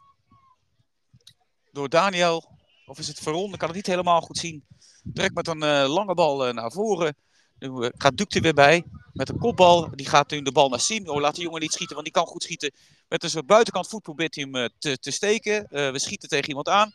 [1.72, 2.56] door Daniel.
[2.86, 3.52] Of is het Veron?
[3.52, 4.64] Ik kan het niet helemaal goed zien.
[5.02, 7.16] Direct met een lange bal naar voren.
[7.58, 8.84] Nu eh, gaat Duke er weer bij.
[9.12, 9.90] Met een kopbal.
[9.94, 11.08] Die gaat nu de bal naar Siem.
[11.08, 12.72] Oh, laat de jongen niet schieten, want die kan goed schieten.
[13.08, 15.70] Met een soort buitenkant voet probeert hij hem eh, te, te steken.
[15.70, 16.92] Eh, we schieten tegen iemand aan.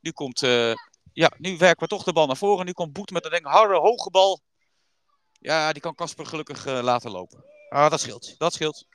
[0.00, 0.40] Nu komt...
[1.12, 2.66] ja, nu werken we toch de bal naar voren.
[2.66, 4.40] Nu komt Boet met een denk, harde, hoge bal.
[5.32, 7.44] Ja, die kan Casper gelukkig laten lopen.
[7.68, 8.34] Ah, dat scheelt.
[8.38, 8.86] Dat scheelt.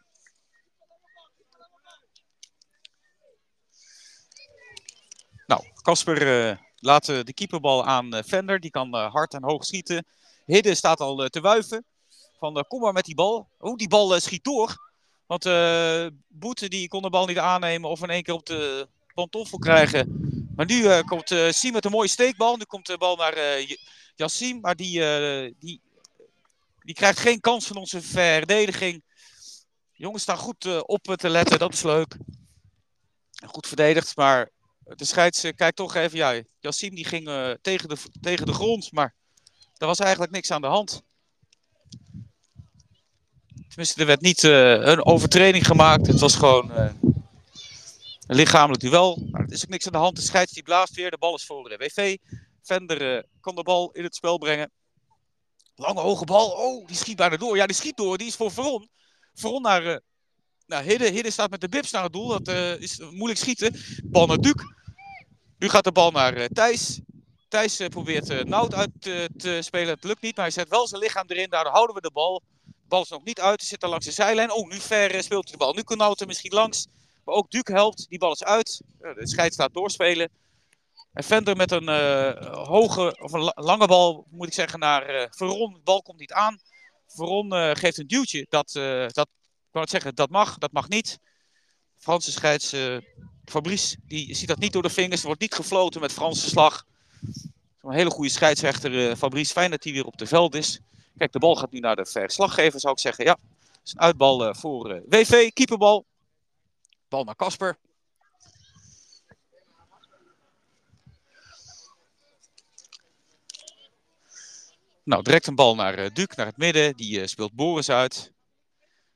[5.45, 8.59] Nou, Casper eh, laat de keeperbal aan Vender.
[8.59, 10.05] Die kan hard en hoog schieten.
[10.45, 11.85] Hidde staat al eh, te wuiven.
[12.39, 13.49] Van eh, kom maar met die bal.
[13.57, 14.89] Oh, die bal eh, schiet door.
[15.25, 15.43] Want
[16.27, 20.19] Boete die kon de bal niet aannemen of in één keer op de pantoffel krijgen.
[20.55, 22.57] Maar nu komt eh Siem met een mooie steekbal.
[22.57, 23.77] Nu komt de bal naar J-
[24.15, 24.59] Yassim.
[24.59, 24.99] Maar die,
[25.59, 25.81] die,
[26.79, 29.03] die krijgt geen kans van onze verdediging.
[29.91, 31.59] Jongens staan goed op te letten.
[31.59, 32.17] Dat is leuk.
[33.45, 34.15] Goed verdedigd.
[34.15, 34.49] Maar
[34.83, 36.17] de scheids kijkt toch even.
[36.17, 38.91] Ja, Yassim die ging tegen, de, tegen de grond.
[38.91, 39.15] Maar
[39.81, 41.03] er was eigenlijk niks aan de hand.
[43.67, 46.07] Tenminste, er werd niet eh, een overtreding gemaakt.
[46.07, 46.91] Het was gewoon eh,
[48.27, 49.27] een lichamelijk duel.
[49.31, 50.15] Maar er is ook niks aan de hand.
[50.15, 51.11] De scheids die blaast weer.
[51.11, 52.17] De bal is voor de WV.
[52.63, 54.71] Vender eh, kan de bal in het spel brengen.
[55.75, 56.49] Lange hoge bal.
[56.49, 57.55] Oh, die schiet bijna door.
[57.55, 58.17] Ja, die schiet door.
[58.17, 58.89] Die is voor Veron.
[59.33, 60.01] Veron naar,
[60.65, 61.09] naar Hidde.
[61.09, 62.27] Hidde staat met de bips naar het doel.
[62.27, 62.47] Dat
[62.79, 63.75] is moeilijk schieten.
[64.03, 64.75] Bal naar Duke.
[65.57, 67.01] Nu gaat de bal naar Thijs.
[67.51, 69.93] Thijs eh, probeert uh, Nout uit eh, te spelen.
[69.93, 71.49] Het lukt niet, maar hij zet wel zijn lichaam erin.
[71.49, 72.41] Daardoor houden we de bal.
[72.65, 73.59] De bal is nog niet uit.
[73.59, 74.51] Hij zit er langs de zijlijn.
[74.51, 75.73] Oh, nu ver eh, speelt hij de bal.
[75.73, 76.87] Nu kan Nout er misschien langs.
[77.25, 78.05] Maar ook Duke helpt.
[78.09, 78.81] Die bal is uit.
[78.99, 80.29] Eh, de scheids laat doorspelen.
[81.13, 85.03] En Vender met een eh, hoge, of een la- lange bal, moet ik zeggen, naar
[85.05, 85.73] eh Veron.
[85.73, 86.59] De bal komt niet aan.
[87.07, 88.45] Veron eh, geeft een duwtje.
[88.49, 89.27] Dat, eh, dat,
[89.71, 91.19] ik het zeggen, dat mag, dat mag niet.
[91.97, 92.97] Franse scheids, eh,
[93.45, 95.19] Fabrice, die ziet dat niet door de vingers.
[95.21, 96.85] Er wordt niet gefloten met Franse slag.
[97.81, 99.51] Een hele goede scheidsrechter, eh, Fabrice.
[99.51, 100.79] Fijn dat hij weer op de veld is.
[101.17, 103.25] Kijk, de bal gaat nu naar de verslaggever, zou ik zeggen.
[103.25, 106.05] Ja, het is een uitbal eh, voor eh, WV, keeperbal.
[107.07, 107.77] Bal naar Kasper.
[115.03, 116.95] Nou, direct een bal naar uh, Duc, naar het midden.
[116.95, 118.31] Die speelt Boris uit.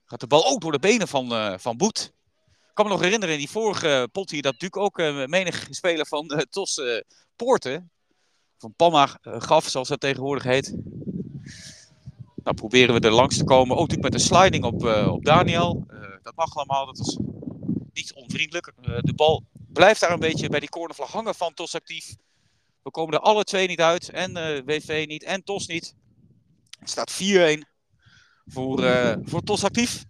[0.05, 2.13] Gaat de bal ook door de benen van, van Boet.
[2.45, 4.97] Ik kan me nog herinneren in die vorige pot hier dat Duc ook
[5.27, 6.81] menig speler van TOS
[7.35, 7.91] Poorten.
[8.57, 10.75] Van Panna gaf, zoals dat tegenwoordig heet.
[12.43, 13.75] Nou, proberen we er langs te komen.
[13.75, 15.85] Ook natuurlijk met een sliding op, op Daniel.
[16.21, 17.19] dat mag allemaal, dat is
[17.93, 18.71] niet onvriendelijk.
[18.81, 22.15] de bal blijft daar een beetje bij die cornervlag hangen van TOS actief.
[22.81, 24.09] We komen er alle twee niet uit.
[24.09, 24.33] En
[24.65, 25.95] WV niet en TOS niet.
[26.79, 27.17] Het staat 4-1
[28.45, 28.79] voor,
[29.23, 30.05] voor TOS actief.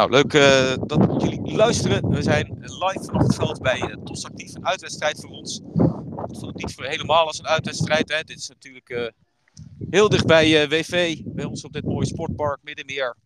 [0.00, 2.08] Nou, leuk uh, dat jullie luisteren.
[2.08, 4.54] We zijn live vanaf het veld bij uh, TOS actief.
[4.54, 5.60] Een uitwedstrijd voor ons.
[6.40, 8.08] Het niet voor helemaal als een uitwedstrijd.
[8.08, 8.24] Hè.
[8.24, 9.12] Dit is natuurlijk
[9.90, 11.20] heel dicht bij WV.
[11.24, 13.16] Bij ons op dit mooie sportpark Middenmeer.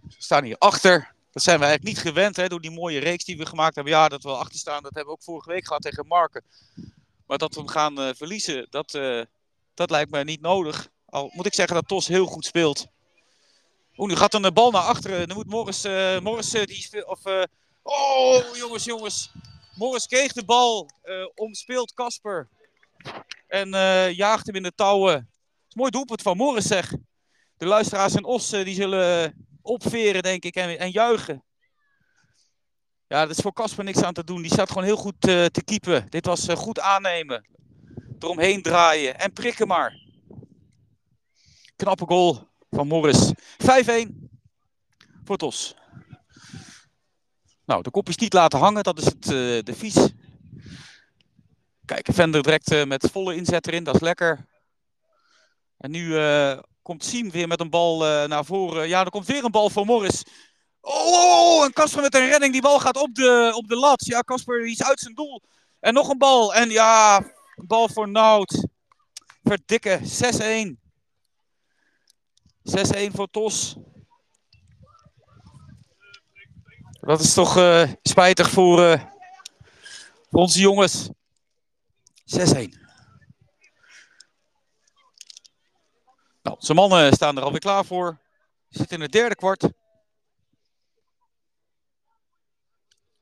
[0.00, 1.14] We staan hier achter.
[1.32, 3.92] Dat zijn we eigenlijk niet gewend hè, door die mooie reeks die we gemaakt hebben.
[3.92, 6.42] Ja, dat we achter staan, dat hebben we ook vorige week gehad tegen Marken.
[7.26, 8.98] Maar dat we hem gaan verliezen, dat,
[9.74, 10.88] dat lijkt me niet nodig.
[11.04, 12.92] Al moet ik zeggen dat Tos heel goed speelt.
[13.96, 15.28] Oeh, nu gaat een bal naar achteren.
[15.28, 17.06] Nu moet Morris, uh, Morris die speelt.
[17.06, 17.20] Of,
[17.82, 19.32] oh, jongens, jongens.
[19.74, 20.90] Morris kreeg de bal,
[21.34, 22.48] omspeelt Kasper.
[23.46, 23.68] En
[24.14, 25.30] jaagt hem in de touwen.
[25.68, 26.92] is mooi doelpunt van Morris, zeg.
[27.56, 31.44] De luisteraars en Os die zullen opveren, denk ik, en, en juichen.
[33.08, 34.42] Ja, er is voor Casper niks aan te doen.
[34.42, 36.06] Die staat gewoon heel goed te keepen.
[36.10, 37.46] Dit was goed aannemen.
[38.18, 40.02] Eromheen draaien en prikken maar.
[41.76, 43.32] Knappe goal van Morris.
[43.32, 44.28] 5-1
[45.24, 45.74] voor Tos.
[47.66, 50.08] Nou, de kopjes niet laten hangen, dat is het, uh, de vies.
[51.84, 54.46] Kijk, Vender direct met volle inzet erin, dat is lekker.
[55.78, 56.18] En nu
[56.82, 58.88] Komt Siem weer met een bal naar voren.
[58.88, 60.24] Ja, er komt weer een bal voor Morris.
[60.80, 62.52] Oh, oh, oh en Casper met een redding.
[62.52, 64.06] Die bal gaat op de, op de lat.
[64.06, 65.42] Ja, Casper is uit zijn doel.
[65.80, 66.54] En nog een bal.
[66.54, 67.22] En ja,
[67.54, 68.66] bal voor Nout.
[69.42, 70.00] Verdikke,
[70.78, 70.83] 6-1.
[72.64, 73.76] 6-1 voor Tos.
[77.00, 79.04] Dat is toch uh, spijtig voor, uh,
[80.30, 81.08] voor onze jongens.
[81.08, 81.12] 6-1.
[86.42, 88.18] Nou, zijn mannen staan er alweer klaar voor.
[88.68, 89.68] Zitten in het derde kwart.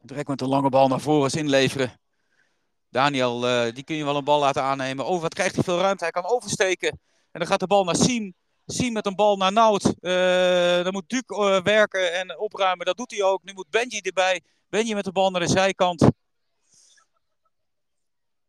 [0.01, 2.01] Direct met een lange bal naar voren inleveren.
[2.89, 5.07] Daniel, uh, die kun je wel een bal laten aannemen.
[5.07, 6.05] Oh, wat krijgt hij veel ruimte.
[6.05, 6.89] Hij kan oversteken.
[7.31, 8.35] En dan gaat de bal naar Siem.
[8.67, 9.85] Siem met een bal naar Nout.
[10.01, 12.87] Uh, dan moet Duc uh, werken en opruimen.
[12.87, 13.43] Dat doet hij ook.
[13.43, 14.43] Nu moet Benji erbij.
[14.69, 16.11] Benji met de bal naar de zijkant.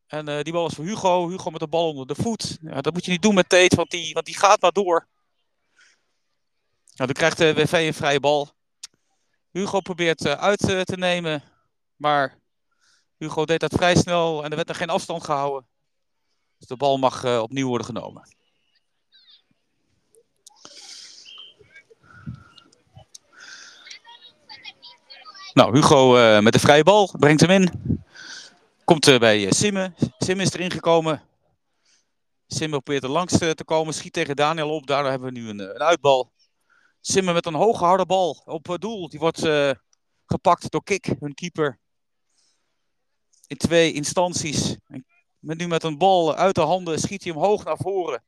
[0.07, 1.29] En uh, die bal is voor Hugo.
[1.29, 2.57] Hugo met de bal onder de voet.
[2.61, 5.07] Ja, dat moet je niet doen met Tate, want die, want die gaat maar door.
[6.93, 8.49] Nou, dan krijgt de WV een vrije bal.
[9.51, 11.43] Hugo probeert uit te nemen.
[11.95, 12.39] Maar
[13.17, 15.67] Hugo deed dat vrij snel en er werd er geen afstand gehouden.
[16.57, 18.35] Dus de bal mag opnieuw worden genomen.
[25.53, 27.71] Nou, Hugo met de vrije bal brengt hem in.
[28.83, 29.93] Komt uh, bij uh, Simme.
[30.17, 31.21] Simme is erin gekomen.
[32.47, 33.93] Simme probeert er langs te komen.
[33.93, 34.87] Schiet tegen Daniel op.
[34.87, 36.31] Daardoor hebben we nu een, een uitbal.
[37.01, 39.09] Simme met een hoge harde bal op doel.
[39.09, 39.47] Die wordt
[40.25, 41.79] gepakt door Kik, hun keeper.
[43.47, 44.75] In twee instanties.
[45.39, 48.23] Met, nu met een bal uit de handen schiet hij hem hoog naar voren.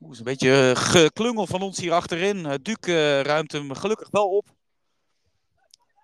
[0.00, 2.58] Oeh, is een beetje geklungel van ons hier achterin.
[2.62, 4.58] Duc ruimt hem gelukkig wel op.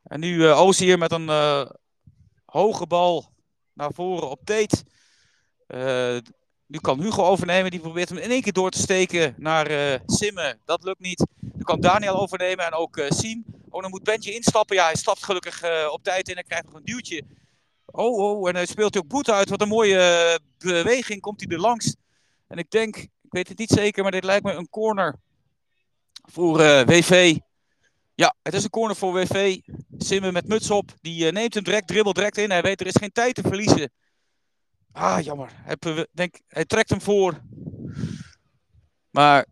[0.06, 1.30] En nu uh, hier met een
[2.44, 3.32] Hoge bal
[3.72, 4.84] naar voren op Tate.
[5.68, 6.18] Uh,
[6.66, 7.70] nu kan Hugo overnemen.
[7.70, 10.58] Die probeert hem in één keer door te steken naar uh, Simme.
[10.64, 11.26] Dat lukt niet.
[11.40, 13.44] Nu kan Daniel overnemen en ook Siem.
[13.68, 14.76] Oh, dan moet Bentje instappen.
[14.76, 17.22] Ja, hij stapt gelukkig op tijd in en krijgt nog een duwtje.
[17.86, 19.48] Oh, oh, en hij speelt ook Boet uit.
[19.48, 21.20] Wat een mooie beweging.
[21.20, 21.96] Komt hij er langs.
[22.48, 25.14] En ik denk, ik weet het niet zeker, maar dit lijkt me een corner
[26.22, 27.36] voor WV.
[28.16, 29.60] Ja, het is een corner voor WV.
[29.98, 30.94] Simmen met muts op.
[31.00, 32.50] Die uh, neemt hem direct, dribbelt direct in.
[32.50, 33.92] Hij weet er is geen tijd te verliezen.
[34.92, 35.50] Ah, jammer.
[35.54, 37.40] Hij, denk, hij trekt hem voor.
[39.10, 39.46] Maar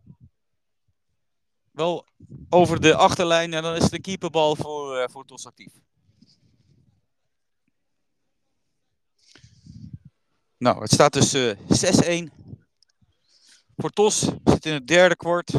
[1.71, 2.07] wel
[2.49, 3.53] over de achterlijn.
[3.53, 5.73] En dan is een keeperbal voor, uh, voor TOS actief.
[10.59, 12.33] Nou, het staat dus uh, eh, 6-1.
[13.77, 15.53] Voor TOS zit in het derde kwart.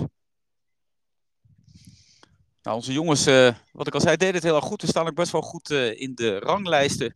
[2.66, 4.82] Nou, onze jongens, uh, wat ik al zei, deden het heel erg goed.
[4.82, 7.16] We staan ook best wel goed uh, in de ranglijsten.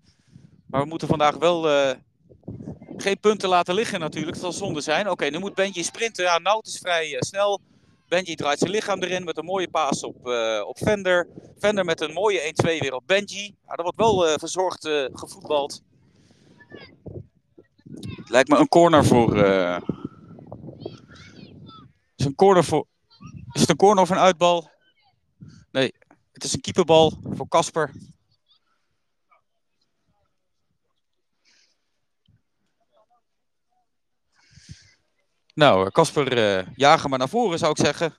[0.65, 1.91] Maar we moeten vandaag wel uh,
[2.97, 4.33] geen punten laten liggen natuurlijk.
[4.33, 5.09] Dat zal zonde zijn.
[5.09, 6.23] Oké, nu moet Benji sprinten.
[6.23, 7.59] Ja, Nout is vrij snel.
[8.07, 11.27] Benji draait zijn lichaam erin met een mooie paas op, eh, op Vender.
[11.57, 13.55] Vender met een mooie 1-2 weer op Benji.
[13.67, 15.81] Ja, dat wordt wel eh, verzorgd eh, gevoetbald.
[18.25, 19.43] Lijkt me een corner voor.
[19.43, 19.81] eh,
[22.15, 22.85] Is een corner voor.
[23.51, 24.69] Is het een corner of een uitbal?
[25.71, 25.93] Nee,
[26.31, 27.91] het is een keeperbal voor Casper.
[35.53, 38.17] Nou, eh, Casper, eh jagen maar naar voren zou ik zeggen.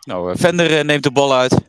[0.00, 1.60] Nou, eh, Vender neemt de bal uit.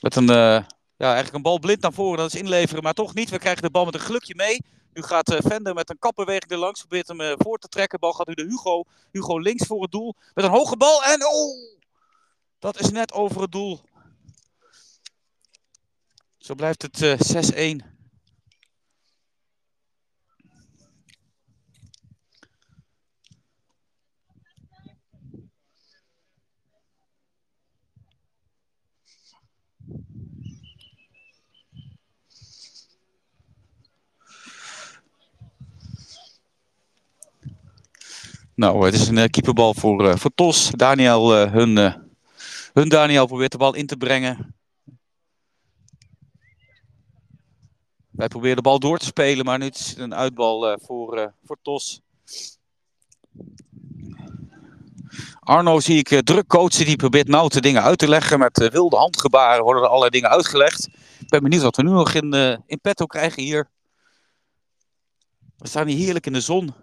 [0.00, 3.30] Met een, ja, eigenlijk een bal blind naar voren, dat is inleveren, maar toch niet.
[3.30, 4.77] We krijgen de bal met een gelukje mee.
[4.98, 7.98] Nu gaat eh, Vender met een kapbeweging er langs, probeert hem eh, voor te trekken.
[7.98, 8.84] Bal gaat nu de Hugo.
[9.10, 10.14] Hugo links voor het doel.
[10.34, 11.78] Met een hoge bal en oh!
[12.58, 13.80] Dat is net over het doel.
[16.38, 17.97] Zo blijft het eh 6-1.
[38.58, 40.70] Nou, het is een eh, keeperbal voor, eh, voor Tos.
[40.70, 41.76] Daniel, eh, hun,
[42.72, 44.54] hun Daniel probeert de bal in te brengen.
[48.10, 51.56] Wij proberen de bal door te spelen, maar nu is het een uitbal voor, voor
[51.62, 52.00] Tos.
[55.40, 58.38] Arno zie ik druk coachen, die probeert nou de dingen uit te leggen.
[58.38, 60.88] Met wilde handgebaren worden er allerlei dingen uitgelegd.
[61.20, 62.32] Ik ben benieuwd wat we nu nog in,
[62.66, 63.70] in petto krijgen hier.
[65.56, 66.74] We staan hier heerlijk in de zon.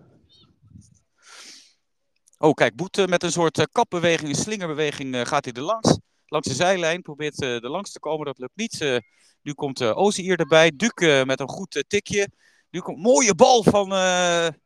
[2.37, 5.99] Oh, kijk, Boete met een soort eh, kapbeweging, een slingerbeweging eh, gaat hij er langs.
[6.25, 9.01] Langs de zijlijn, probeert eh, er langs te komen, dat lukt niet.
[9.41, 12.29] Nu komt uh, Ozier erbij, Duke met een goed tikje.
[12.69, 13.87] Nu komt een mooie bal van,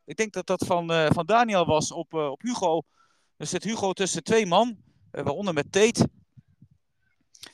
[0.06, 2.82] ik denk dat dat van, van Daniel was, op, op Hugo.
[3.38, 4.78] Er zit Hugo tussen twee man,
[5.12, 6.10] waaronder met Tate.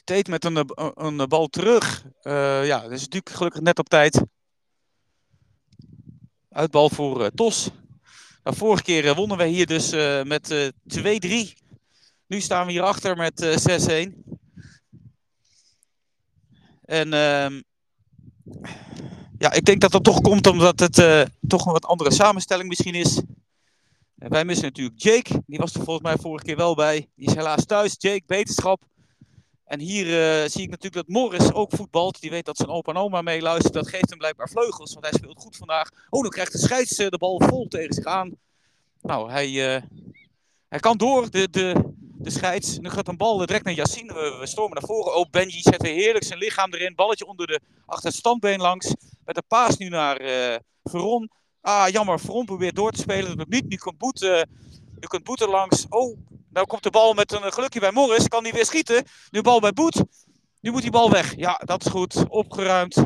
[0.03, 2.05] Tate met een, een, bal terug.
[2.21, 4.21] Ja, is Duke gelukkig net op tijd.
[6.49, 7.71] Uitbal voor Tos.
[8.45, 11.53] Nou, vorige keer eh, wonnen wij hier dus eh, met eh 2-3.
[12.27, 14.13] Nu staan we hier achter met eh 6-1.
[16.81, 17.61] En ehm,
[19.37, 22.69] ja, ik denk dat dat toch komt omdat het eh, toch een wat andere samenstelling
[22.69, 23.21] misschien is.
[24.15, 25.43] Wij missen natuurlijk Jake.
[25.45, 27.09] Die was er volgens mij vorige keer wel bij.
[27.15, 27.95] Die is helaas thuis.
[27.97, 28.83] Jake, beterschap.
[29.65, 32.21] En hier eh, zie ik natuurlijk dat Morris ook voetbalt.
[32.21, 33.73] Die weet dat zijn opa en oma meeluistert.
[33.73, 35.89] Dat geeft hem blijkbaar vleugels, want hij speelt goed vandaag.
[36.09, 38.35] Oh, dan krijgt de scheids eh, de bal vol tegen zich aan.
[39.01, 39.81] Nou, hij, eh,
[40.67, 42.77] hij kan door, de, de, de scheids.
[42.77, 44.13] Nu gaat een bal direct naar Yassine.
[44.13, 45.15] We, stormen naar voren.
[45.15, 46.95] Oh, Benji zet weer heerlijk zijn lichaam erin.
[46.95, 48.93] Balletje onder de, achter het standbeen langs.
[49.25, 51.31] Met een paas nu naar eh Veron.
[51.61, 52.19] Ah, jammer.
[52.19, 53.37] Veron probeert door te spelen.
[53.37, 53.67] Dat lukt niet.
[53.67, 54.45] Nu komt Boet,
[54.99, 55.85] nu komt langs.
[55.89, 56.17] Oh,
[56.55, 58.27] nou komt de bal met een gelukje bij Morris.
[58.27, 59.03] Kan hij weer schieten.
[59.31, 60.03] Nu bal bij Boet.
[60.61, 61.35] Nu moet die bal weg.
[61.35, 62.27] Ja, dat is goed.
[62.27, 63.05] Opgeruimd.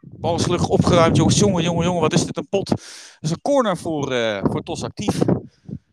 [0.00, 1.16] Bal gelukkig opgeruimd.
[1.16, 2.00] Jongens, jongen, jongen, jongen.
[2.00, 2.68] Wat is dit een pot?
[2.68, 2.78] Dat
[3.20, 5.18] is een corner voor, eh voor Tos actief.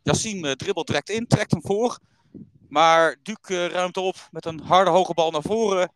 [0.04, 1.28] Yassine eh, dribbelt direct in.
[1.28, 2.00] Trekt hem voor.
[2.70, 5.92] Maar Duke eh, ruimt op met een harde hoge bal naar voren.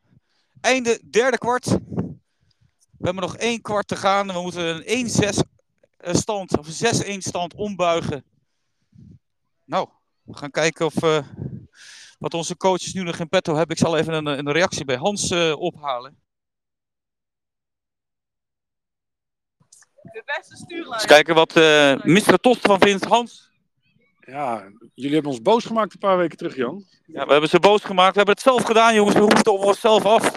[0.62, 1.66] Einde derde kwart.
[2.98, 4.28] We hebben nog één kwart te gaan.
[4.28, 5.30] We moeten een 1-6 eh,
[6.14, 8.24] stand of een 6-1 stand ombuigen.
[9.66, 9.90] Nou,
[10.24, 11.28] we gaan kijken of eh,
[12.20, 13.76] wat onze coaches nu nog in petto hebben.
[13.76, 16.18] Ik zal even een, een reactie bij Hans eh, ophalen.
[20.02, 20.94] De beste stuurlijn.
[20.94, 22.38] Eens kijken wat eh Mr.
[22.40, 23.06] Tost van vindt.
[23.06, 23.52] Hans,
[24.20, 26.86] Ja, jullie hebben ons boos gemaakt een paar weken terug, Jan.
[27.06, 28.12] ja, we hebben ze boos gemaakt.
[28.12, 29.14] We hebben het zelf gedaan, jongens.
[29.14, 30.32] We roepen het over onszelf af.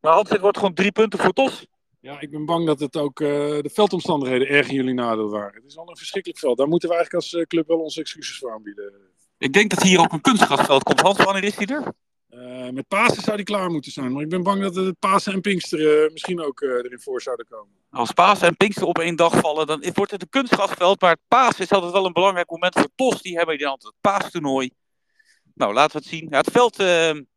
[0.00, 1.66] Maar Hans, dit wordt gewoon drie punten voor Tos.
[2.06, 5.54] Ja, ik ben bang dat het ook eh, de veldomstandigheden erg in jullie nadeel waren.
[5.54, 6.58] Het is al een verschrikkelijk veld.
[6.58, 8.92] Daar moeten we eigenlijk als eh, club wel onze excuses voor aanbieden.
[9.38, 11.00] Ik denk dat hier ook een kunstgrasveld komt.
[11.00, 11.92] Hans, wanneer is die er?
[12.28, 14.12] Eh, met Pasen zou die klaar moeten zijn.
[14.12, 17.74] Maar ik ben bang dat het Pasen en Pinkster misschien ook erin voor zouden komen.
[17.90, 21.00] Als Pasen en Pinkster op één dag vallen, dan wordt het een kunstgrasveld.
[21.00, 23.22] Maar het Pasen is altijd wel een belangrijk moment voor TOS.
[23.22, 24.70] Die hebben dan altijd het paastoernooi.
[25.54, 26.26] Nou, laten we het zien.
[26.30, 26.76] Ja, het veld,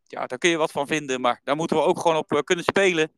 [0.04, 1.22] ja, daar kun je wat van vinden.
[1.22, 3.12] Maar daar moeten we ook gewoon op kunnen spelen.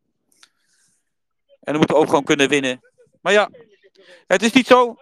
[1.61, 2.81] En dan moeten we ook gewoon kunnen winnen.
[3.21, 3.49] Maar ja,
[4.27, 4.95] het is niet zo.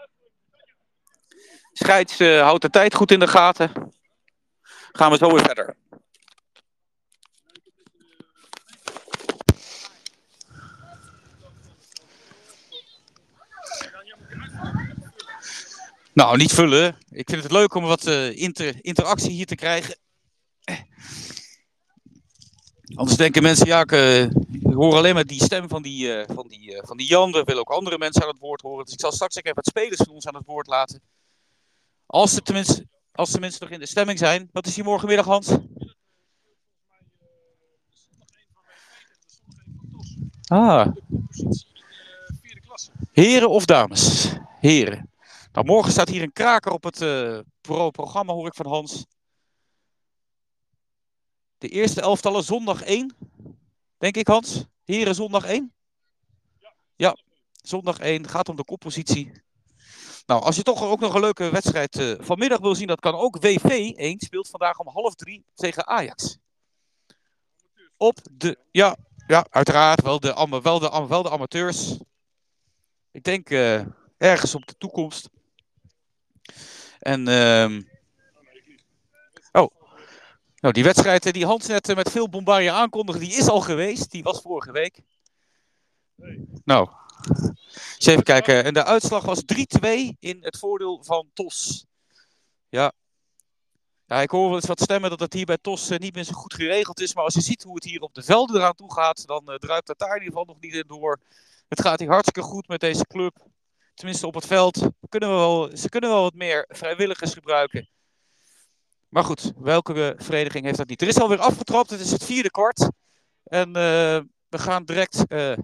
[1.73, 3.71] Scheids eh, houdt de tijd goed in de gaten.
[4.91, 5.75] Gaan we zo weer verder.
[16.13, 16.97] Nou, niet vullen.
[17.09, 19.97] Ik vind het leuk om wat eh, inter interactie hier te krijgen.
[22.95, 24.27] Anders denken mensen, ja, ik, eh,
[24.73, 27.31] hoor alleen maar die stem van die, eh, van, die, eh, van die Jan.
[27.31, 28.85] We willen ook andere mensen aan het woord horen.
[28.85, 31.01] Dus ik zal straks even wat spelers van ons aan het woord laten.
[32.05, 34.49] Als ze tenminste, als ze mensen nog in de stemming zijn.
[34.51, 35.57] Wat is hier morgenmiddag, Hans?
[40.47, 40.87] Ah.
[43.11, 44.33] Heren of dames?
[44.59, 45.09] Heren.
[45.51, 49.05] Nou, morgen staat hier een kraker op het eh, pro programma, hoor ik van Hans.
[51.59, 53.15] De eerste elftallen zondag 1.
[53.97, 54.65] Denk ik, Hans?
[54.85, 55.73] Heren, zondag 1?
[56.95, 57.17] Ja,
[57.61, 58.27] zondag 1.
[58.27, 59.31] Gaat om de koppositie.
[60.25, 63.15] Nou, als je toch ook nog een leuke wedstrijd eh, vanmiddag wil zien, dat kan
[63.15, 63.37] ook.
[63.37, 66.37] WV 1 speelt vandaag om half drie tegen Ajax.
[67.97, 68.95] Op de, ja,
[69.27, 71.97] ja uiteraard, wel de, wel de, wel de amateurs.
[73.11, 73.81] Ik denk eh,
[74.17, 75.29] ergens op de toekomst.
[76.99, 77.81] En, ehm
[80.59, 83.61] nou, die wedstrijd eh, die Hans net eh, met veel bombardie aankondigde, die is al
[83.61, 84.11] geweest.
[84.11, 85.01] Die was vorige week.
[86.63, 86.89] Nou,
[87.67, 88.63] eens even kijken.
[88.63, 91.85] En de uitslag was 3-2 in het voordeel van TOS.
[92.69, 92.91] Ja.
[94.05, 96.23] Ja, ik hoor wel eens wat stemmen dat het hier bij TOS eh, niet meer
[96.23, 97.13] zo goed geregeld is.
[97.13, 99.87] Maar als je ziet hoe het hier op de velden eraan toe gaat, dan druipt
[99.87, 101.19] het daar in ieder geval nog niet in door.
[101.67, 103.47] Het gaat hier hartstikke goed met deze club.
[103.93, 104.87] Tenminste op het veld.
[105.09, 107.89] Kunnen we wel, ze kunnen wel wat meer vrijwilligers gebruiken.
[109.09, 111.01] Maar goed, welke vereniging heeft dat niet?
[111.01, 111.89] Er is alweer afgetrapt.
[111.89, 112.89] Het is het vierde kwart.
[113.43, 115.57] En eh, we gaan direct, eh,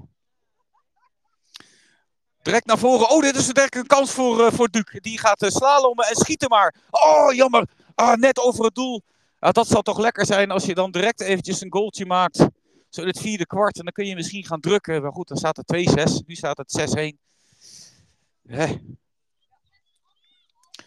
[2.42, 3.10] direct naar voren.
[3.10, 5.00] Oh, dit is direct een kans voor, eh voor Duc.
[5.02, 6.76] Die gaat eh, slalommen en schieten maar.
[6.90, 7.68] Oh, jammer.
[7.96, 9.02] Ah, net over het doel.
[9.40, 12.48] Ja, dat zal toch lekker zijn als je dan direct eventjes een goaltje maakt.
[12.90, 13.78] Zo in het vierde kwart.
[13.78, 15.02] En dan kun je misschien gaan drukken.
[15.02, 16.26] Maar goed, dan staat het 2-6.
[16.26, 17.20] Nu staat het 6-1.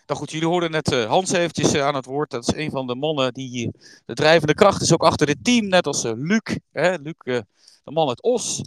[0.08, 2.30] Nou goed, jullie hoorden net eh, Hans eventjes eh, aan het woord.
[2.30, 5.44] Dat is een van de mannen die eh, de drijvende kracht is ook achter dit
[5.44, 5.68] team.
[5.68, 6.56] Net als Luc.
[6.72, 6.94] Hè?
[6.94, 7.44] Luc, de
[7.84, 8.62] man uit Os.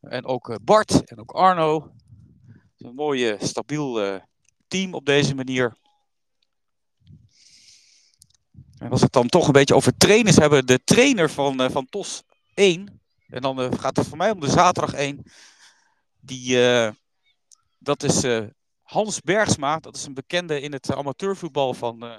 [0.00, 1.92] En ook Bart en ook Arno.
[2.78, 4.20] Een mooi, stabiel
[4.68, 5.76] team op deze manier.
[8.78, 10.66] En als het dan toch een beetje over trainers hebben.
[10.66, 12.22] De trainer van, van TOS
[12.54, 13.00] 1.
[13.28, 15.22] En dan gaat het voor mij om de zaterdag 1.
[16.20, 16.58] Die,
[17.78, 18.24] dat is
[18.92, 19.78] Hans Bergsma.
[19.78, 22.16] Dat is een bekende in het amateurvoetbal van, eh,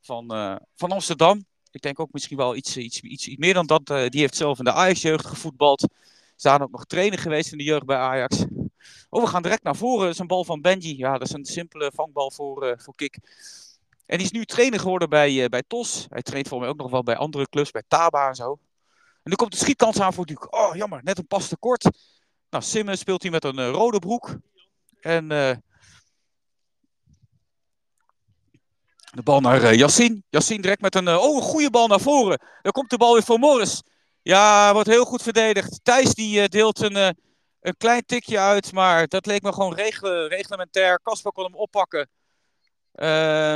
[0.00, 1.44] van, eh, van Amsterdam.
[1.70, 3.90] Ik denk ook misschien wel iets, iets, iets, meer dan dat.
[3.90, 5.88] Eh, die heeft zelf in de Ajax-jeugd gevoetbald.
[6.36, 8.44] Staan ook nog trainer geweest in de jeugd bij Ajax.
[9.08, 10.04] Oh, we gaan direct naar voren.
[10.04, 10.96] Dat is een bal van Benji.
[10.96, 13.18] Ja, dat is een simpele vangbal voor, voor Kik.
[14.06, 16.06] En die is nu trainer geworden bij, bij TOS.
[16.08, 18.58] Hij traint voor mij ook nog wel bij andere clubs, bij Taba en zo.
[19.22, 20.50] En nu komt de schietkans aan voor Duke.
[20.50, 21.82] Oh, jammer, net een pas te kort.
[22.50, 24.36] Nou, Simmons speelt hier met een rode broek.
[25.00, 25.30] En
[29.16, 30.22] de bal naar eh Yassine.
[30.30, 32.40] Direct met een, eh, oh, een goede bal naar voren.
[32.62, 33.82] Dan komt de bal weer voor Morris.
[34.22, 35.80] Ja, wordt heel goed verdedigd.
[35.82, 36.96] Thijs die eh, deelt een,
[37.60, 39.74] een klein tikje uit, maar dat leek me gewoon
[40.28, 41.00] reglementair.
[41.02, 42.08] Kasper kon hem oppakken.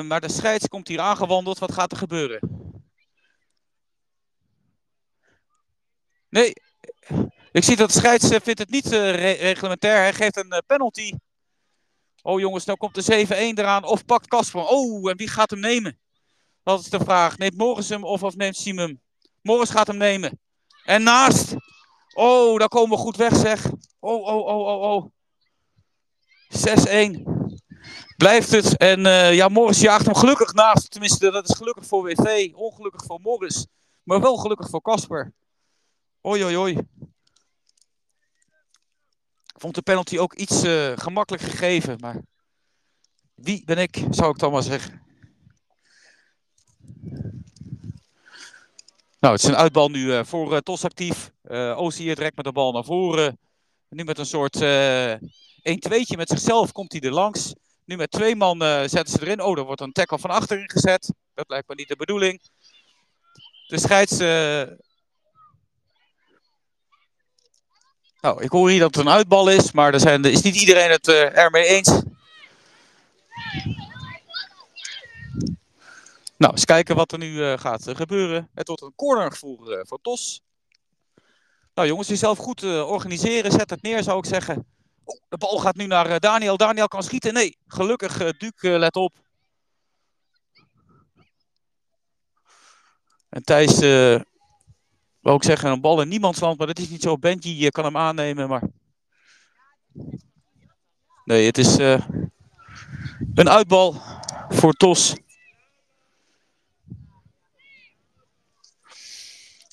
[0.06, 1.58] Maar de scheids komt hier aangewandeld.
[1.58, 2.40] Wat gaat er gebeuren?
[6.28, 6.52] Nee,
[7.52, 9.96] ik zie dat de scheids vindt het niet re- reglementair.
[9.96, 11.12] Hij geeft een penalty.
[12.30, 13.84] Oh jongens, nou komt de 7-1 eraan.
[13.84, 14.60] Of pakt Kasper.
[14.60, 14.68] hem?
[14.68, 15.98] Oh, en wie gaat hem nemen?
[16.62, 17.38] Dat is de vraag.
[17.38, 19.00] Neemt Morris hem of, of neemt Siem hem?
[19.42, 20.40] Morris gaat hem nemen.
[20.84, 21.54] En naast.
[22.14, 23.70] Oh, daar komen we goed weg zeg.
[23.98, 25.10] Oh, oh, oh, oh, oh.
[26.48, 27.22] 6-1.
[28.16, 28.76] Blijft het.
[28.76, 30.90] En eh, ja, Morris jaagt hem gelukkig naast.
[30.90, 32.50] Tenminste, dat is gelukkig voor WV.
[32.54, 33.66] Ongelukkig voor Morris.
[34.02, 35.32] Maar wel gelukkig voor Kasper.
[36.26, 36.78] Oei, oei, oei.
[39.60, 41.96] Vond de penalty ook iets eh, gemakkelijk gegeven.
[42.00, 42.20] Maar
[43.34, 45.02] wie ben ik, zou ik dan maar zeggen.
[49.18, 51.30] Nou, het is een uitbal nu eh, voor eh TOS actief.
[51.74, 53.38] Oost hier direct met de bal naar voren.
[53.88, 55.14] Nu met een soort eh
[55.54, 57.54] 1-2'tje met zichzelf komt hij er langs.
[57.84, 58.58] Nu met twee man
[58.88, 59.42] zetten ze erin.
[59.42, 61.12] Oh, er wordt een tackle van achterin gezet.
[61.34, 62.40] Dat lijkt me niet de bedoeling.
[63.66, 64.18] De scheids...
[64.18, 64.62] eh,
[68.20, 70.90] Nou, ik hoor hier dat het een uitbal is, maar er zijn, is niet iedereen
[70.90, 72.02] het eh, ermee eens.
[76.36, 78.48] Nou, eens kijken wat er nu eh, gaat eh, gebeuren.
[78.54, 80.42] Het wordt een corner voor, Tos.
[81.74, 83.52] Nou jongens, jezelf goed organiseren.
[83.52, 84.66] Zet het neer, zou ik zeggen.
[85.04, 86.56] Oh, de bal gaat nu naar Daniel.
[86.56, 87.34] Daniel kan schieten.
[87.34, 89.14] Nee, gelukkig, Duc, eh, let op.
[93.28, 93.78] En Thijs,
[95.20, 96.58] wou ik zeggen, een bal in niemandsland.
[96.58, 97.18] Maar dat is niet zo.
[97.18, 98.62] Benji eh, kan hem aannemen, maar...
[101.24, 102.00] Nee, het is eh,
[103.34, 104.02] een uitbal
[104.48, 105.14] voor Tos.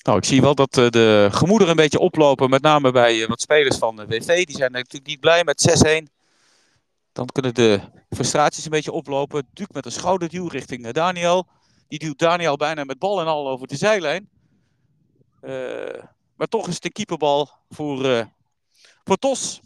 [0.08, 3.28] Nou, ik zie wel dat eh, de gemoederen een beetje oplopen, met name bij eh,
[3.28, 4.44] wat spelers van WV.
[4.44, 6.12] Die zijn natuurlijk niet blij met 6-1.
[7.12, 7.80] Dan kunnen de
[8.10, 9.46] frustraties een beetje oplopen.
[9.52, 11.46] Duke met een schouderduw richting Daniel.
[11.88, 14.28] Die duwt Daniel bijna met bal en al over de zijlijn.
[15.40, 16.02] Eh,
[16.36, 18.26] maar toch is een keeperbal voor, eh,
[19.04, 19.60] voor Tos.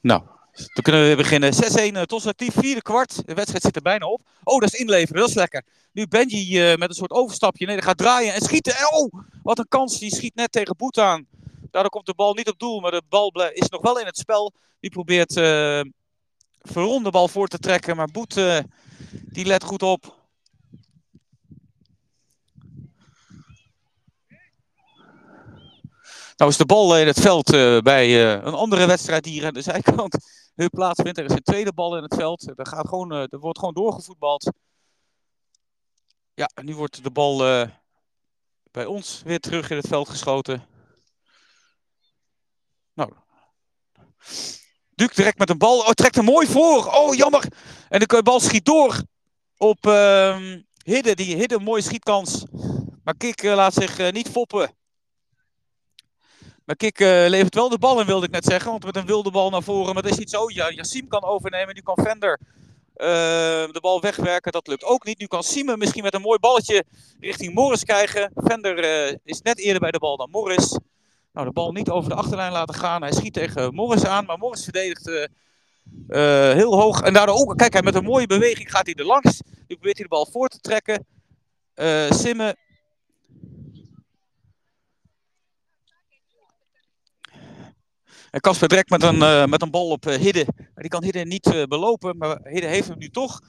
[0.00, 1.54] Nou, dan kunnen we beginnen.
[1.54, 3.26] 6-1 uh, Tos actief, vierde kwart.
[3.26, 4.20] De wedstrijd zit er bijna op.
[4.44, 5.64] Oh, dat is inleveren, dat is lekker.
[5.92, 7.66] Nu Benji eh, met een soort overstapje.
[7.66, 8.76] Nee, dan gaat draaien en schieten.
[8.76, 9.98] En Oh, wat een kans.
[9.98, 11.26] Die schiet net tegen Boet aan.
[11.70, 14.18] Daardoor komt de bal niet op doel, maar de bal is nog wel in het
[14.18, 14.52] spel.
[14.80, 15.80] Die probeert eh
[16.66, 18.34] Veron de bal voor te trekken, maar Boet
[19.10, 20.16] die let goed op.
[26.36, 29.46] Nou is de bal in het veld eh, bij eh, een andere wedstrijd die hier
[29.46, 30.16] aan de zijkant
[30.54, 31.18] nu plaatsvindt.
[31.18, 32.58] Er is een tweede bal in het veld.
[32.58, 34.52] Er, gaat gewoon, eh, er wordt gewoon doorgevoetbald.
[36.34, 37.38] Ja, nu wordt de bal
[38.70, 40.66] bij ons weer terug in het veld geschoten.
[42.92, 43.12] Nou.
[44.96, 45.78] Duke direct met een bal.
[45.78, 46.86] Oh, trekt hem mooi voor.
[46.86, 47.44] Oh, jammer.
[47.88, 49.02] En de bal schiet door
[49.56, 51.14] op ehm Hidde.
[51.14, 52.44] Die Hidde mooie schietkans.
[53.04, 54.74] Maar Kik eh, laat zich eh, niet foppen.
[56.64, 58.70] Maar Kik eh, levert wel de bal in, wilde ik net zeggen.
[58.70, 59.94] Want met een wilde bal naar voren.
[59.94, 60.50] Maar dat is niet zo.
[60.50, 61.74] Ja, Yassim kan overnemen.
[61.74, 62.40] Nu kan Vender
[62.94, 63.06] eh,
[63.72, 64.52] de bal wegwerken.
[64.52, 65.18] Dat lukt ook niet.
[65.18, 66.84] Nu kan Siemen misschien met een mooi balletje
[67.20, 68.30] richting Morris krijgen.
[68.34, 68.78] Vender
[69.24, 70.78] is net eerder bij de bal dan Morris.
[71.36, 73.02] Nou, de bal niet over de achterlijn laten gaan.
[73.02, 74.24] Hij schiet tegen Morris aan.
[74.24, 75.24] Maar Morris verdedigt eh,
[76.08, 77.00] eh, heel hoog.
[77.00, 79.42] En daardoor ook, kijk, hij met een mooie beweging gaat hij er langs.
[79.66, 81.06] Nu probeert hij de bal voor te trekken.
[82.08, 82.56] Simmen
[88.30, 90.46] En Casper direct met een, met een bal op Hidde.
[90.74, 92.16] Die kan Hidde niet belopen.
[92.16, 93.40] Maar Hidde heeft hem nu toch.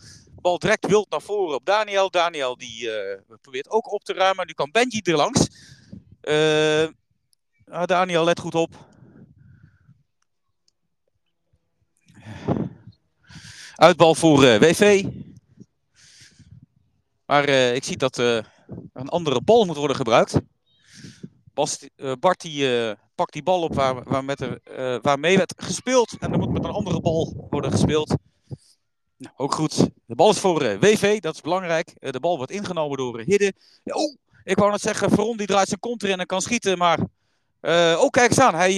[0.42, 2.10] Bal direct wild naar voren op Daniel.
[2.10, 2.90] Daniel die
[3.42, 4.48] probeert ook op te ruimen.
[4.48, 5.48] Nu kan Benji er langs.
[7.72, 8.76] Ah, Daniel, let goed op.
[13.76, 15.06] Uitbal voor eh, WV.
[17.26, 18.52] Maar eh, ik zie dat eh, er
[18.94, 20.40] een andere bal moet worden gebruikt.
[22.20, 26.18] Bart die, pakt die bal op waar, waar met eh, waarmee werd gespeeld.
[26.20, 28.16] En er moet met een andere bal worden gespeeld.
[29.18, 29.90] Nou, ook goed.
[30.06, 32.12] De bal is voor WV, dat is belangrijk.
[32.12, 33.54] De bal wordt ingenomen door Hidde.
[33.84, 36.78] Oh, ik wou net zeggen, Veron die draait zijn kont erin en kan schieten.
[36.78, 37.00] Maar,
[37.68, 38.56] eh, oh kijk eens aan.
[38.56, 38.72] Hij,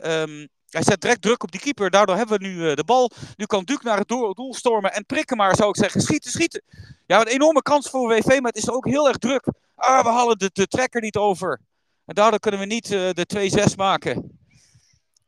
[0.00, 1.90] ehm, hij zet direct druk op die keeper.
[1.90, 3.10] Daardoor hebben we nu eh, de bal.
[3.36, 6.00] Nu kan Duke naar het doel, stormen en prikken maar, zou ik zeggen.
[6.00, 6.62] Schieten, schieten.
[7.06, 9.52] Ja, een enorme kans voor WV, maar het is ook heel erg druk.
[9.74, 11.60] Ah, we halen de, de trekker niet over.
[12.06, 14.38] En daardoor kunnen we niet de 2-6 maken.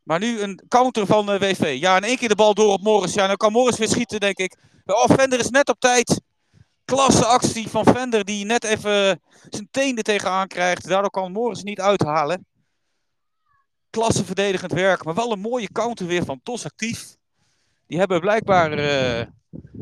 [0.03, 1.77] Maar nu een counter van WV.
[1.79, 3.13] Ja, in één keer de bal door op Morris.
[3.13, 4.57] Ja, dan kan Morris weer schieten, denk ik.
[4.85, 6.21] Oh, Vender is net op tijd.
[6.85, 10.87] Klasse actie van Vender, die net even zijn teen er tegenaan krijgt.
[10.87, 12.45] Daardoor kan Morris niet uithalen.
[13.93, 17.15] Klasse verdedigend werk, maar wel een mooie counter weer van Tos actief.
[17.87, 19.27] Die hebben blijkbaar eh,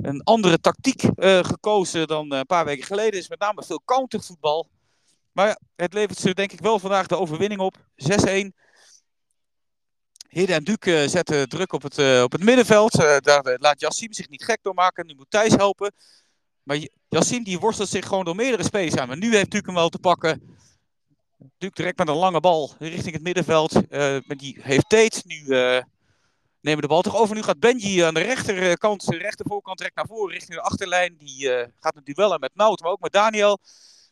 [0.01, 3.19] een andere tactiek eh, gekozen dan eh, een paar weken geleden.
[3.19, 4.69] is met name veel countervoetbal.
[5.31, 7.77] Maar het levert ze denk ik wel vandaag de overwinning op.
[7.77, 7.83] 6-1.
[10.29, 12.91] Hidde en Duke zetten druk op het, op het middenveld.
[13.23, 15.05] Daar laat Yassim zich niet gek door maken.
[15.05, 15.93] Nu moet Thijs helpen.
[16.63, 19.07] Maar J- Yassim die worstelt zich gewoon door meerdere spelers aan.
[19.07, 20.57] Maar nu heeft Duke hem wel te pakken.
[21.57, 23.87] Duke direct met een lange bal richting het middenveld.
[23.87, 25.21] Eh, die heeft Tate.
[25.23, 25.83] Nu eh,
[26.61, 27.35] nemen de bal toch over.
[27.35, 31.17] Nu gaat Benji aan de rechterkant, de rechtervoorkant direct naar voren richting de achterlijn.
[31.17, 33.57] Die eh, gaat een duel aan met Nout, maar ook met Daniel.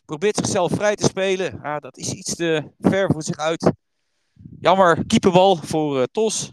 [0.05, 1.61] Probeert zichzelf vrij te spelen.
[1.61, 3.71] Ah, dat is iets te ver voor zich uit.
[4.59, 6.51] Jammer, keeperbal voor eh, Tos.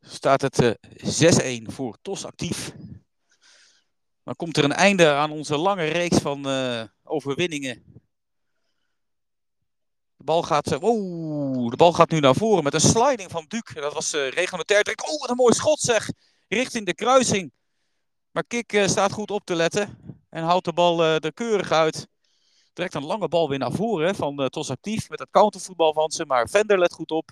[0.00, 2.72] Staat het eh 6-1 voor Tos actief.
[4.24, 7.82] Dan komt er een einde aan onze lange reeks van eh, overwinningen.
[10.16, 13.44] De bal, gaat, eh, oeh, de bal gaat nu naar voren met een sliding van
[13.48, 13.80] Duke.
[13.80, 14.84] Dat was eh reglementair.
[14.84, 15.08] Direct.
[15.08, 16.10] Oh, wat een mooi schot zeg.
[16.48, 17.52] Richting de kruising.
[18.30, 19.98] Maar Kik eh, staat goed op te letten.
[20.28, 22.08] En houdt de bal eh, er keurig uit.
[22.72, 25.08] Direct een lange bal weer naar voren van eh, Tos actief.
[25.08, 26.26] Met het countervoetbal van ze.
[26.26, 27.30] Maar Vender let goed op.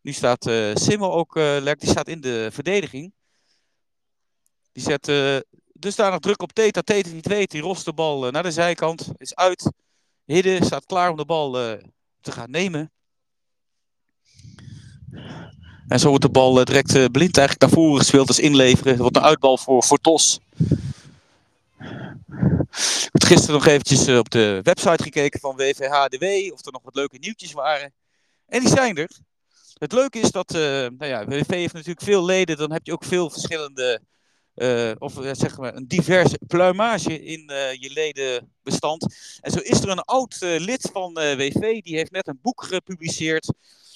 [0.00, 1.80] Nu staat eh Simmel ook eh lek.
[1.80, 3.12] Die staat in de verdediging.
[4.72, 5.36] Die zet eh
[5.78, 6.80] dusdanig druk op Teta.
[6.80, 7.50] Teta niet weet.
[7.50, 9.08] Die rost de bal eh, naar de zijkant.
[9.16, 9.70] Is uit.
[10.24, 11.82] Hidde staat klaar om de bal eh,
[12.20, 12.90] te gaan nemen.
[15.88, 18.92] En zo wordt de bal eh, direct blind eigenlijk naar voren gespeeld als inleveren.
[18.92, 20.40] Het wordt een uitbal voor, voor Tos.
[22.78, 26.94] Ik heb gisteren nog eventjes op de website gekeken van WVHDW of er nog wat
[26.94, 27.92] leuke nieuwtjes waren.
[28.46, 29.10] En die zijn er.
[29.78, 32.92] Het leuke is dat, eh nou ja, WV heeft natuurlijk veel leden, dan heb je
[32.92, 34.00] ook veel verschillende,
[34.56, 39.16] eh, of eh, zeg maar een diverse pluimage in eh, je ledenbestand.
[39.40, 43.52] En zo is er een oud lid van WV, die heeft net een boek gepubliceerd.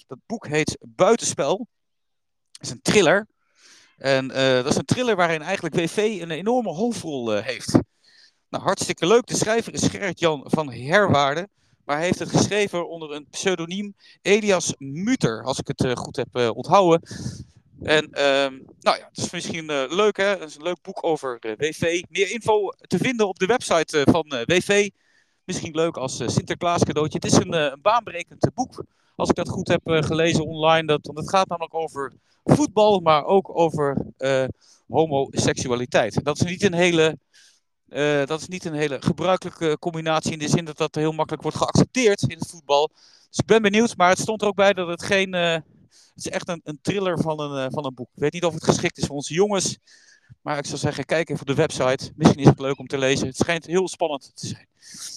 [0.06, 1.56] Dat boek heet Buitenspel.
[2.52, 3.26] Dat is een thriller.
[3.96, 7.78] En dat is een thriller waarin eigenlijk WV een enorme hoofdrol heeft.
[8.48, 9.26] Nou, hartstikke leuk.
[9.26, 11.48] De schrijver is Gerrit-Jan van Herwaarde.
[11.84, 16.52] Maar hij heeft het geschreven onder een pseudoniem Elias Muter, als ik het goed heb
[16.54, 17.00] onthouden.
[17.82, 21.38] En ehm, nou ja, het is misschien eh, leuk hè, is een leuk boek over
[21.38, 22.02] eh, WV.
[22.08, 24.90] Meer info te vinden op de website eh, van WV.
[25.44, 27.18] Misschien leuk als Sinterklaas cadeautje.
[27.22, 28.84] Het is een, een baanbrekend boek,
[29.16, 30.86] als ik dat goed heb gelezen online.
[30.86, 32.12] Dat, want het gaat namelijk over
[32.44, 34.06] voetbal, maar ook over
[34.88, 36.24] homoseksualiteit.
[36.24, 37.18] Dat is niet een hele
[38.26, 41.56] dat is niet een hele gebruikelijke combinatie in de zin dat dat heel makkelijk wordt
[41.56, 42.90] geaccepteerd in het voetbal.
[43.28, 45.62] Dus ik ben benieuwd, maar het stond er ook bij dat het geen.
[46.22, 48.08] Het is echt een, een thriller van een, eh, van een boek.
[48.14, 49.78] Ik weet niet of het geschikt is voor onze jongens.
[50.42, 52.12] Maar ik zou zeggen, kijk even op de website.
[52.16, 53.26] Misschien is het leuk om te lezen.
[53.26, 54.68] Het schijnt heel spannend te zijn.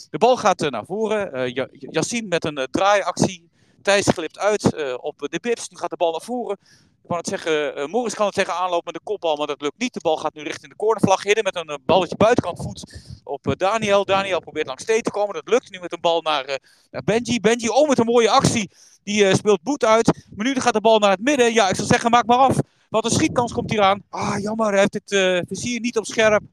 [0.10, 1.52] De bal gaat eh, naar voren.
[1.80, 3.50] Yassine met een draaiactie.
[3.82, 4.64] Thijs glipt uit
[4.98, 5.70] op de bips.
[5.70, 6.58] Nu gaat de bal naar voren.
[7.04, 9.62] Ik wou het zeggen, eh, Morris kan het tegen aanlopen met de kopbal, maar dat
[9.62, 9.94] lukt niet.
[9.94, 11.24] De bal gaat nu richting de cornervlag.
[11.24, 14.06] Hidden met een eh, balletje buitenkant voet op eh, Daniel.
[14.06, 15.34] Daniel probeert langs T te komen.
[15.34, 16.60] Dat lukt nu met een bal naar,
[17.06, 17.40] Benji.
[17.40, 18.72] Benji, oh met een mooie actie.
[19.04, 20.26] Die speelt Boet uit.
[20.36, 21.54] Maar nu gaat de bal naar het midden.
[21.54, 22.58] Ja, ik zou zeggen, maak maar af.
[22.90, 24.04] Wat een schietkans komt hier aan.
[24.10, 26.44] Ah, jammer, hij heeft het vizier niet op scherp.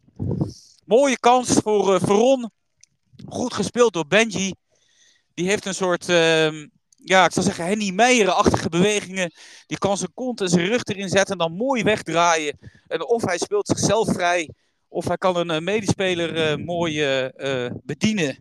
[0.84, 2.50] Mooie kans voor Veron.
[3.28, 4.54] Goed gespeeld door Benji.
[5.34, 6.66] Die heeft een soort, ehm,
[7.02, 9.32] ja, ik zou zeggen, Henny Meijer-achtige bewegingen.
[9.66, 12.58] Die kan zijn kont en zijn rug erin zetten en dan mooi wegdraaien.
[12.86, 14.50] En of hij speelt zichzelf vrij,
[14.88, 18.38] of hij kan een eh, medespeler eh, mooi eh, bedienen.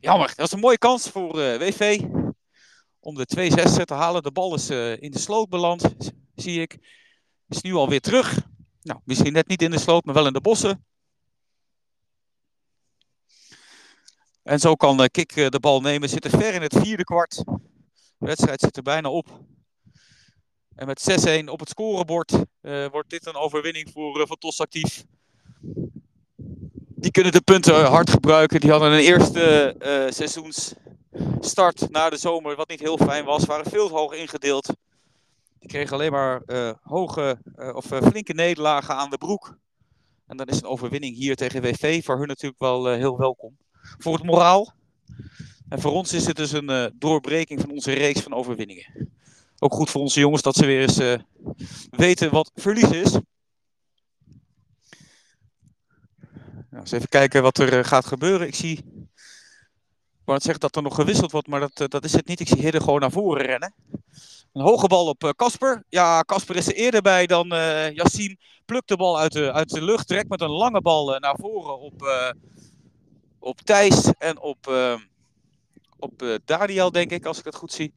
[0.00, 2.00] Jammer, dat is een mooie kans voor WV.
[3.00, 3.50] Om de
[3.80, 4.22] 2-6 te halen.
[4.22, 6.78] De bal is in de sloot beland, zie ik.
[7.48, 8.40] Is nu alweer terug.
[8.82, 10.84] Nou, misschien net niet in de sloot, maar wel in de bossen.
[14.48, 16.08] En zo kan eh, Kik eh, de bal nemen.
[16.08, 17.42] Zitten ver in het vierde kwart.
[18.18, 19.40] De wedstrijd zit er bijna op.
[20.74, 25.04] En met 6-1 op het scorebord eh, wordt dit een overwinning voor, uh, TOS actief.
[26.86, 28.60] Die kunnen de punten hard gebruiken.
[28.60, 33.44] Die hadden een eerste uh, seizoensstart na de zomer, wat niet heel fijn was.
[33.44, 34.66] Waren veel te hoog ingedeeld.
[35.58, 36.42] Die kregen alleen maar
[36.82, 37.38] hoge
[37.72, 39.58] of flinke nederlagen aan de broek.
[40.26, 43.56] En dan is een overwinning hier tegen WV voor hun natuurlijk wel heel welkom.
[43.98, 44.76] Voor het moraal.
[45.68, 49.08] En voor ons is het dus een uh, doorbreking van onze reeks van overwinningen.
[49.58, 51.18] Ook goed voor onze jongens dat ze weer eens uh,
[51.90, 53.10] weten wat verlies is.
[56.70, 58.46] Nou, eens even kijken wat er uh, gaat gebeuren.
[58.46, 58.76] Ik zie.
[60.20, 62.40] Ik wou zeggen dat er nog gewisseld wordt, maar dat, dat is het niet.
[62.40, 63.74] Ik zie Hidden gewoon naar voren rennen.
[64.52, 65.84] Een hoge bal op Casper.
[65.88, 67.48] ja, Casper is er eerder bij dan
[67.94, 68.36] Yassine.
[68.64, 70.06] Plukt de bal uit de, uit de lucht.
[70.06, 72.02] Trekt met een lange bal naar voren op,
[73.38, 74.94] op Thijs en op, uh,
[75.98, 77.94] op uh, Daniel, denk ik, als ik het goed zie.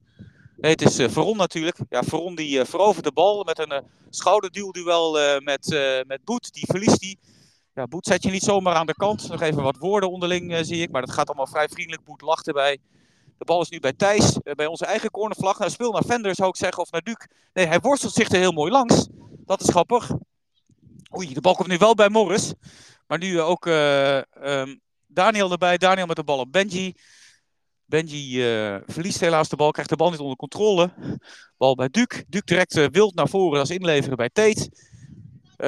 [0.57, 1.77] Nee, het is uh, Veron natuurlijk.
[1.89, 3.79] Ja, Veron die uh, verovert de bal met een uh,
[4.09, 5.67] schouderduwduel met,
[6.07, 6.53] met Boet.
[6.53, 7.19] Die verliest die.
[7.73, 9.29] Ja, Boet zet je niet zomaar aan de kant.
[9.29, 12.03] Nog even wat woorden onderling zie ik, maar dat gaat allemaal vrij vriendelijk.
[12.03, 12.77] Boet lacht erbij.
[13.37, 15.59] De bal is nu bij Thijs, bij onze eigen cornervlag.
[15.59, 17.29] Nou, speel naar Vendor zou ik zeggen, of naar Duke.
[17.53, 19.07] Nee, hij worstelt zich er heel mooi langs.
[19.45, 20.11] Dat is grappig.
[21.17, 22.53] Oei, de bal komt nu wel bij Morris.
[23.07, 24.81] Maar nu ook um,
[25.13, 25.77] Daniel erbij.
[25.77, 26.93] Daniel met de bal op Benji.
[27.85, 30.93] Benji uh, verliest helaas de bal, krijgt de bal niet onder controle.
[31.57, 32.25] Bal bij Duke.
[32.27, 34.71] Duke direct uh, wild naar voren als inleveren bij Tate.
[35.57, 35.67] Uh,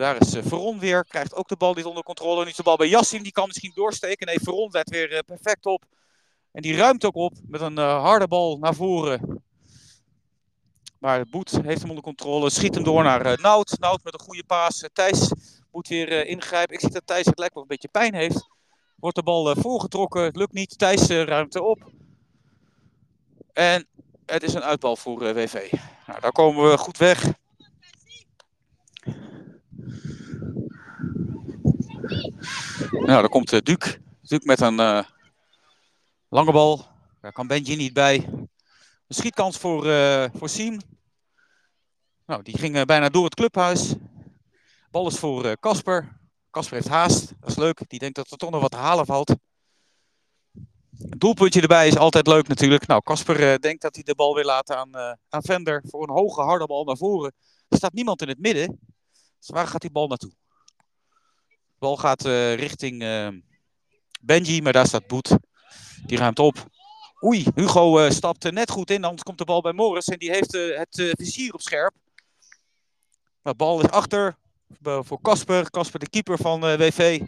[0.00, 2.44] daar is Veron weer, krijgt ook de bal niet onder controle.
[2.44, 4.26] Nu is de bal bij Yassin, die kan misschien doorsteken.
[4.26, 5.84] Nee, Veron let weer perfect op.
[6.52, 9.42] En die ruimt ook op met een harde bal naar voren.
[10.98, 13.78] Maar Boet heeft hem onder controle, schiet hem door naar Nout.
[13.78, 14.88] Nout met een goede paas.
[14.92, 15.32] Thijs
[15.72, 16.74] moet weer ingrijpen.
[16.74, 18.52] Ik zie dat Thijs het lijkt wel een beetje pijn heeft.
[19.04, 20.22] Wordt de bal uh, voorgetrokken.
[20.22, 20.78] Het lukt niet.
[20.78, 21.90] Thijs uh, ruimte op.
[23.52, 23.86] En
[24.26, 25.72] het is een uitbal voor uh, WV.
[26.06, 27.32] Nou, daar komen we goed weg.
[32.90, 33.98] Nou, daar komt uh, Duke.
[34.22, 35.04] Duke met een
[36.28, 36.86] lange bal.
[37.20, 38.28] Daar kan Benji niet bij.
[38.28, 38.48] Een
[39.08, 39.82] schietkans voor,
[40.34, 40.80] voor Siem.
[42.26, 43.94] Nou, die ging bijna door het clubhuis.
[44.90, 46.23] Bal is voor Casper.
[46.54, 47.80] Casper heeft haast, dat is leuk.
[47.86, 49.28] Die denkt dat er toch nog wat te halen valt.
[49.30, 52.86] Een doelpuntje erbij is altijd leuk natuurlijk.
[52.86, 56.02] Nou, Casper uh, denkt dat hij de bal wil laten aan, uh, aan Vender voor
[56.02, 57.34] een hoge, harde bal naar voren.
[57.68, 58.78] Er staat niemand in het midden.
[59.38, 60.32] Dus waar gaat die bal naartoe?
[61.46, 62.98] De bal gaat uh, richting
[64.20, 65.36] Benji, maar daar staat Boet.
[66.06, 66.66] Die ruimt op.
[67.24, 70.18] Oei, Hugo eh, stapt eh, net goed in, anders komt de bal bij Morris en
[70.18, 71.94] die heeft eh, het eh, vizier op scherp.
[73.42, 74.34] De bal is achter eh,
[74.82, 77.20] voor Casper, Casper de keeper van eh, WV.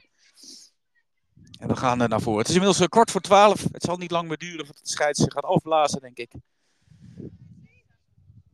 [1.58, 2.38] En we gaan eh, naar voren.
[2.38, 3.62] Het is inmiddels een kwart voor twaalf.
[3.72, 6.32] Het zal niet lang meer duren voordat de scheids zich gaat afblazen, denk ik.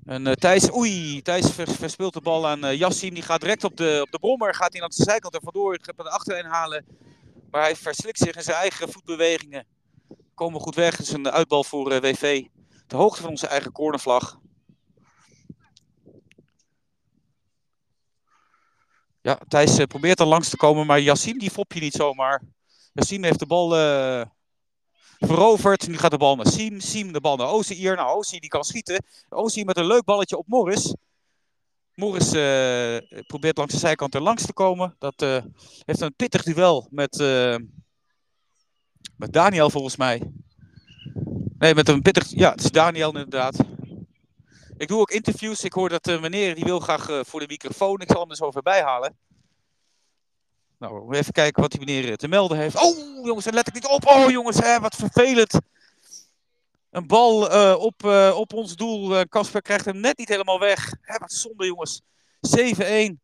[0.05, 3.15] En eh, Thijs, oei, Thijs vers- verspeelt de bal aan eh Yassim.
[3.15, 4.55] Die gaat direct op de, op de brommer.
[4.55, 5.79] Gaat hij aan de zijkant er vandoor.
[5.83, 6.85] Gaat bij de achterlijn halen.
[7.51, 9.67] Maar hij verslikt zich in zijn eigen voetbewegingen.
[10.35, 10.97] Komen goed weg.
[10.97, 12.45] Het is een uitbal voor eh, WV.
[12.87, 14.39] De hoogte van onze eigen cornervlag.
[19.23, 22.43] Ja, Thijs eh, probeert er langs te komen, maar Yassim die fop je niet zomaar.
[22.93, 24.27] Yassim heeft de bal eh,
[25.19, 25.89] veroverd.
[25.89, 26.81] Nu gaat de bal naar Siem.
[26.81, 27.97] Siem de bal naar Ozier.
[27.97, 29.05] Nou, Ozier die kan schieten.
[29.28, 30.94] Ozier met een leuk balletje op Morris.
[31.94, 34.97] Morris eh, probeert langs de zijkant er langs te komen.
[34.99, 35.20] Dat
[35.85, 37.16] heeft een pittig duel met,
[39.16, 40.32] met Daniel volgens mij.
[41.59, 42.31] Nee, met een pittig...
[42.31, 43.57] Ja, het is Daniel inderdaad.
[44.77, 45.65] Ik doe ook interviews.
[45.65, 48.01] Ik hoor dat de meneer die wil graag eh, voor de microfoon.
[48.01, 49.16] Ik zal hem er zo even bijhalen.
[50.78, 52.82] Nou, even kijken wat die meneer eh, te melden heeft.
[52.82, 54.07] Oh, jongens, let ik niet op.
[54.07, 55.59] Oh, jongens, hè, wat vervelend.
[56.93, 59.16] Een bal eh, op, eh, op ons doel.
[59.16, 60.94] Eh, Casper krijgt hem net niet helemaal weg.
[61.01, 62.03] Hè, wat zonde, jongens.
[62.40, 63.20] 7-1.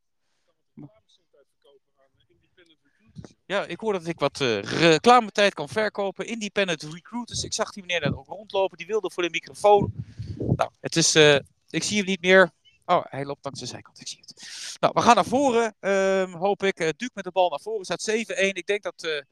[3.49, 6.27] Ja, ik hoor dat ik wat eh, reclametijd kan verkopen.
[6.27, 7.43] Independent recruiters.
[7.43, 8.79] Ik zag die meneer net ook rondlopen.
[8.79, 9.93] Die wilde voor de microfoon.
[10.39, 11.39] Nou, het is, eh,
[11.71, 12.51] ik zie hem niet meer.
[12.85, 14.01] Oh, hij loopt langs de zijkant.
[14.01, 14.49] Ik zie het.
[14.81, 15.75] Nou, we gaan naar voren.
[15.81, 16.81] ehm, hoop ik.
[16.81, 17.85] Uh, Duke met de bal naar voren.
[17.85, 18.57] Staat 7-1.
[18.57, 19.03] Ik denk dat.
[19.03, 19.23] eh,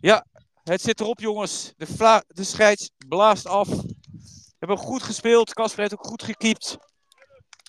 [0.00, 0.26] ja,
[0.64, 1.72] het zit erop, jongens.
[1.76, 3.68] De, de scheids blaast af.
[3.68, 5.54] We hebben goed gespeeld.
[5.54, 6.76] Casper heeft ook goed gekiept.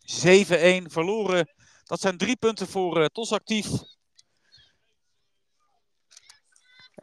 [0.05, 1.49] 7-1 verloren.
[1.83, 3.67] Dat zijn drie punten voor eh TOS actief.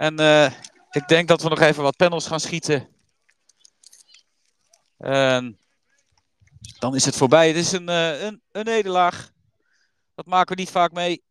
[0.01, 0.53] En eh,
[0.91, 2.89] ik denk dat we nog even wat panels gaan schieten.
[4.97, 5.59] En
[6.79, 7.47] dan is het voorbij.
[7.47, 9.31] Het is een, eh, een, een nederlaag.
[10.15, 11.23] Dat maken we niet vaak mee.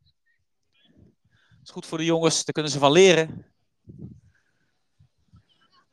[1.32, 2.46] Dat is goed voor de jongens.
[2.46, 3.46] Daar kunnen ze van leren.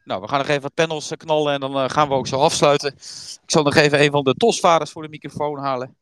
[0.04, 2.40] Nou, we gaan nog even wat panels eh, knallen en dan gaan we ook zo
[2.40, 2.92] afsluiten.
[3.42, 5.96] Ik zal nog even een van de TOS-vaders voor de microfoon halen.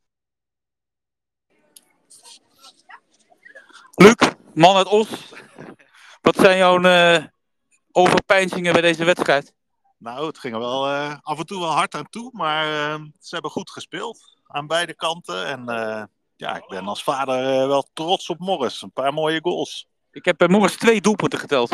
[3.95, 5.09] Luc, man uit Os.
[6.25, 7.25] Wat zijn jouw eh,
[7.93, 9.55] overpeinzingen bij deze wedstrijd?
[9.99, 13.01] Nou, het ging er wel eh, af en toe wel hard aan toe, maar eh,
[13.21, 15.47] ze hebben goed gespeeld aan beide kanten.
[15.47, 15.65] En
[16.37, 18.83] ja, ik ben als vader wel trots op Morris.
[18.83, 19.89] Een paar mooie goals.
[20.11, 21.71] Ik heb bij Morris twee doelpunten geteld.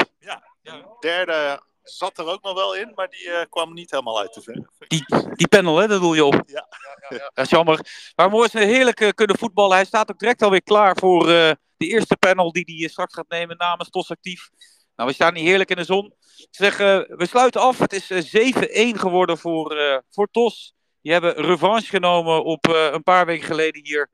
[0.62, 1.62] De derde
[1.96, 4.88] zat er ook nog wel in, maar die eh, kwam niet helemaal uit de verf.
[4.88, 5.04] Die,
[5.34, 6.42] die panel, hè, dat doe je op.
[6.46, 6.68] Ja.
[7.34, 7.80] Dat is jammer.
[8.16, 9.76] Maar Morris heeft heerlijk eh, kunnen voetballen.
[9.76, 13.28] Hij staat ook direct alweer klaar voor eh, de eerste panel die hij straks gaat
[13.28, 14.50] nemen namens TOS Actief.
[14.96, 16.14] Nou, we staan hier heerlijk in de zon.
[16.36, 17.78] Ik zeg, we sluiten af.
[17.78, 20.74] Het is eh, 7-1 geworden voor, voor TOS.
[21.02, 24.10] Die hebben revanche genomen op een paar weken geleden hier.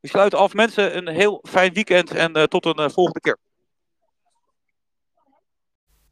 [0.00, 0.54] We sluiten af.
[0.54, 3.38] Mensen, een heel fijn weekend en tot een volgende keer.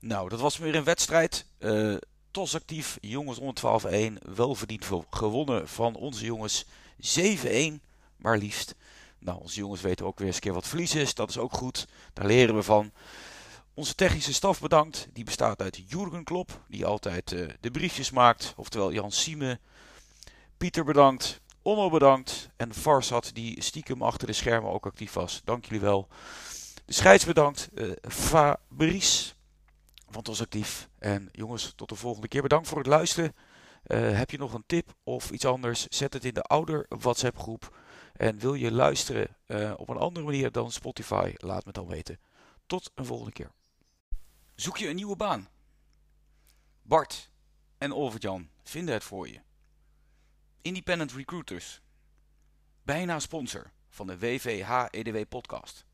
[0.00, 1.46] Nou, dat was weer een wedstrijd.
[1.58, 1.94] Eh
[2.30, 3.80] TOS actief, jongens onder
[4.20, 4.34] 12-1.
[4.34, 6.64] Welverdiend gewonnen van onze jongens
[7.18, 7.80] 7-1,
[8.16, 8.74] maar liefst.
[9.18, 11.14] Nou, onze jongens weten ook weer eens een keer wat verlies is.
[11.14, 11.86] Dat is ook goed.
[12.12, 12.92] Daar leren we van.
[13.74, 15.08] Onze technische staf bedankt.
[15.12, 18.52] Die bestaat uit Jurgen Klop, die altijd eh, de briefjes maakt.
[18.56, 19.58] Oftewel Jan Sieme.
[20.56, 21.40] Pieter bedankt.
[21.62, 22.48] Onno bedankt.
[22.56, 25.40] En Farsad, die stiekem achter de schermen ook actief was.
[25.44, 26.08] Dank jullie wel.
[26.84, 27.68] De scheids bedankt.
[27.74, 29.32] eh Fabrice
[30.10, 30.88] van TOS Actief.
[30.98, 32.42] En jongens, tot de volgende keer.
[32.42, 33.34] Bedankt voor het luisteren.
[33.82, 35.86] Eh, heb je nog een tip of iets anders?
[35.86, 37.76] Zet het in de ouder WhatsApp groep.
[38.12, 41.32] En wil je luisteren eh, op een andere manier dan Spotify?
[41.36, 42.20] Laat me dan weten.
[42.66, 43.50] Tot een volgende keer.
[44.54, 45.48] Zoek je een nieuwe baan?
[46.82, 47.30] Bart
[47.78, 49.40] en Olvert-Jan vinden het voor je.
[50.62, 51.80] Independent Recruiters.
[52.82, 55.87] Bijna sponsor van de WVH EDW podcast.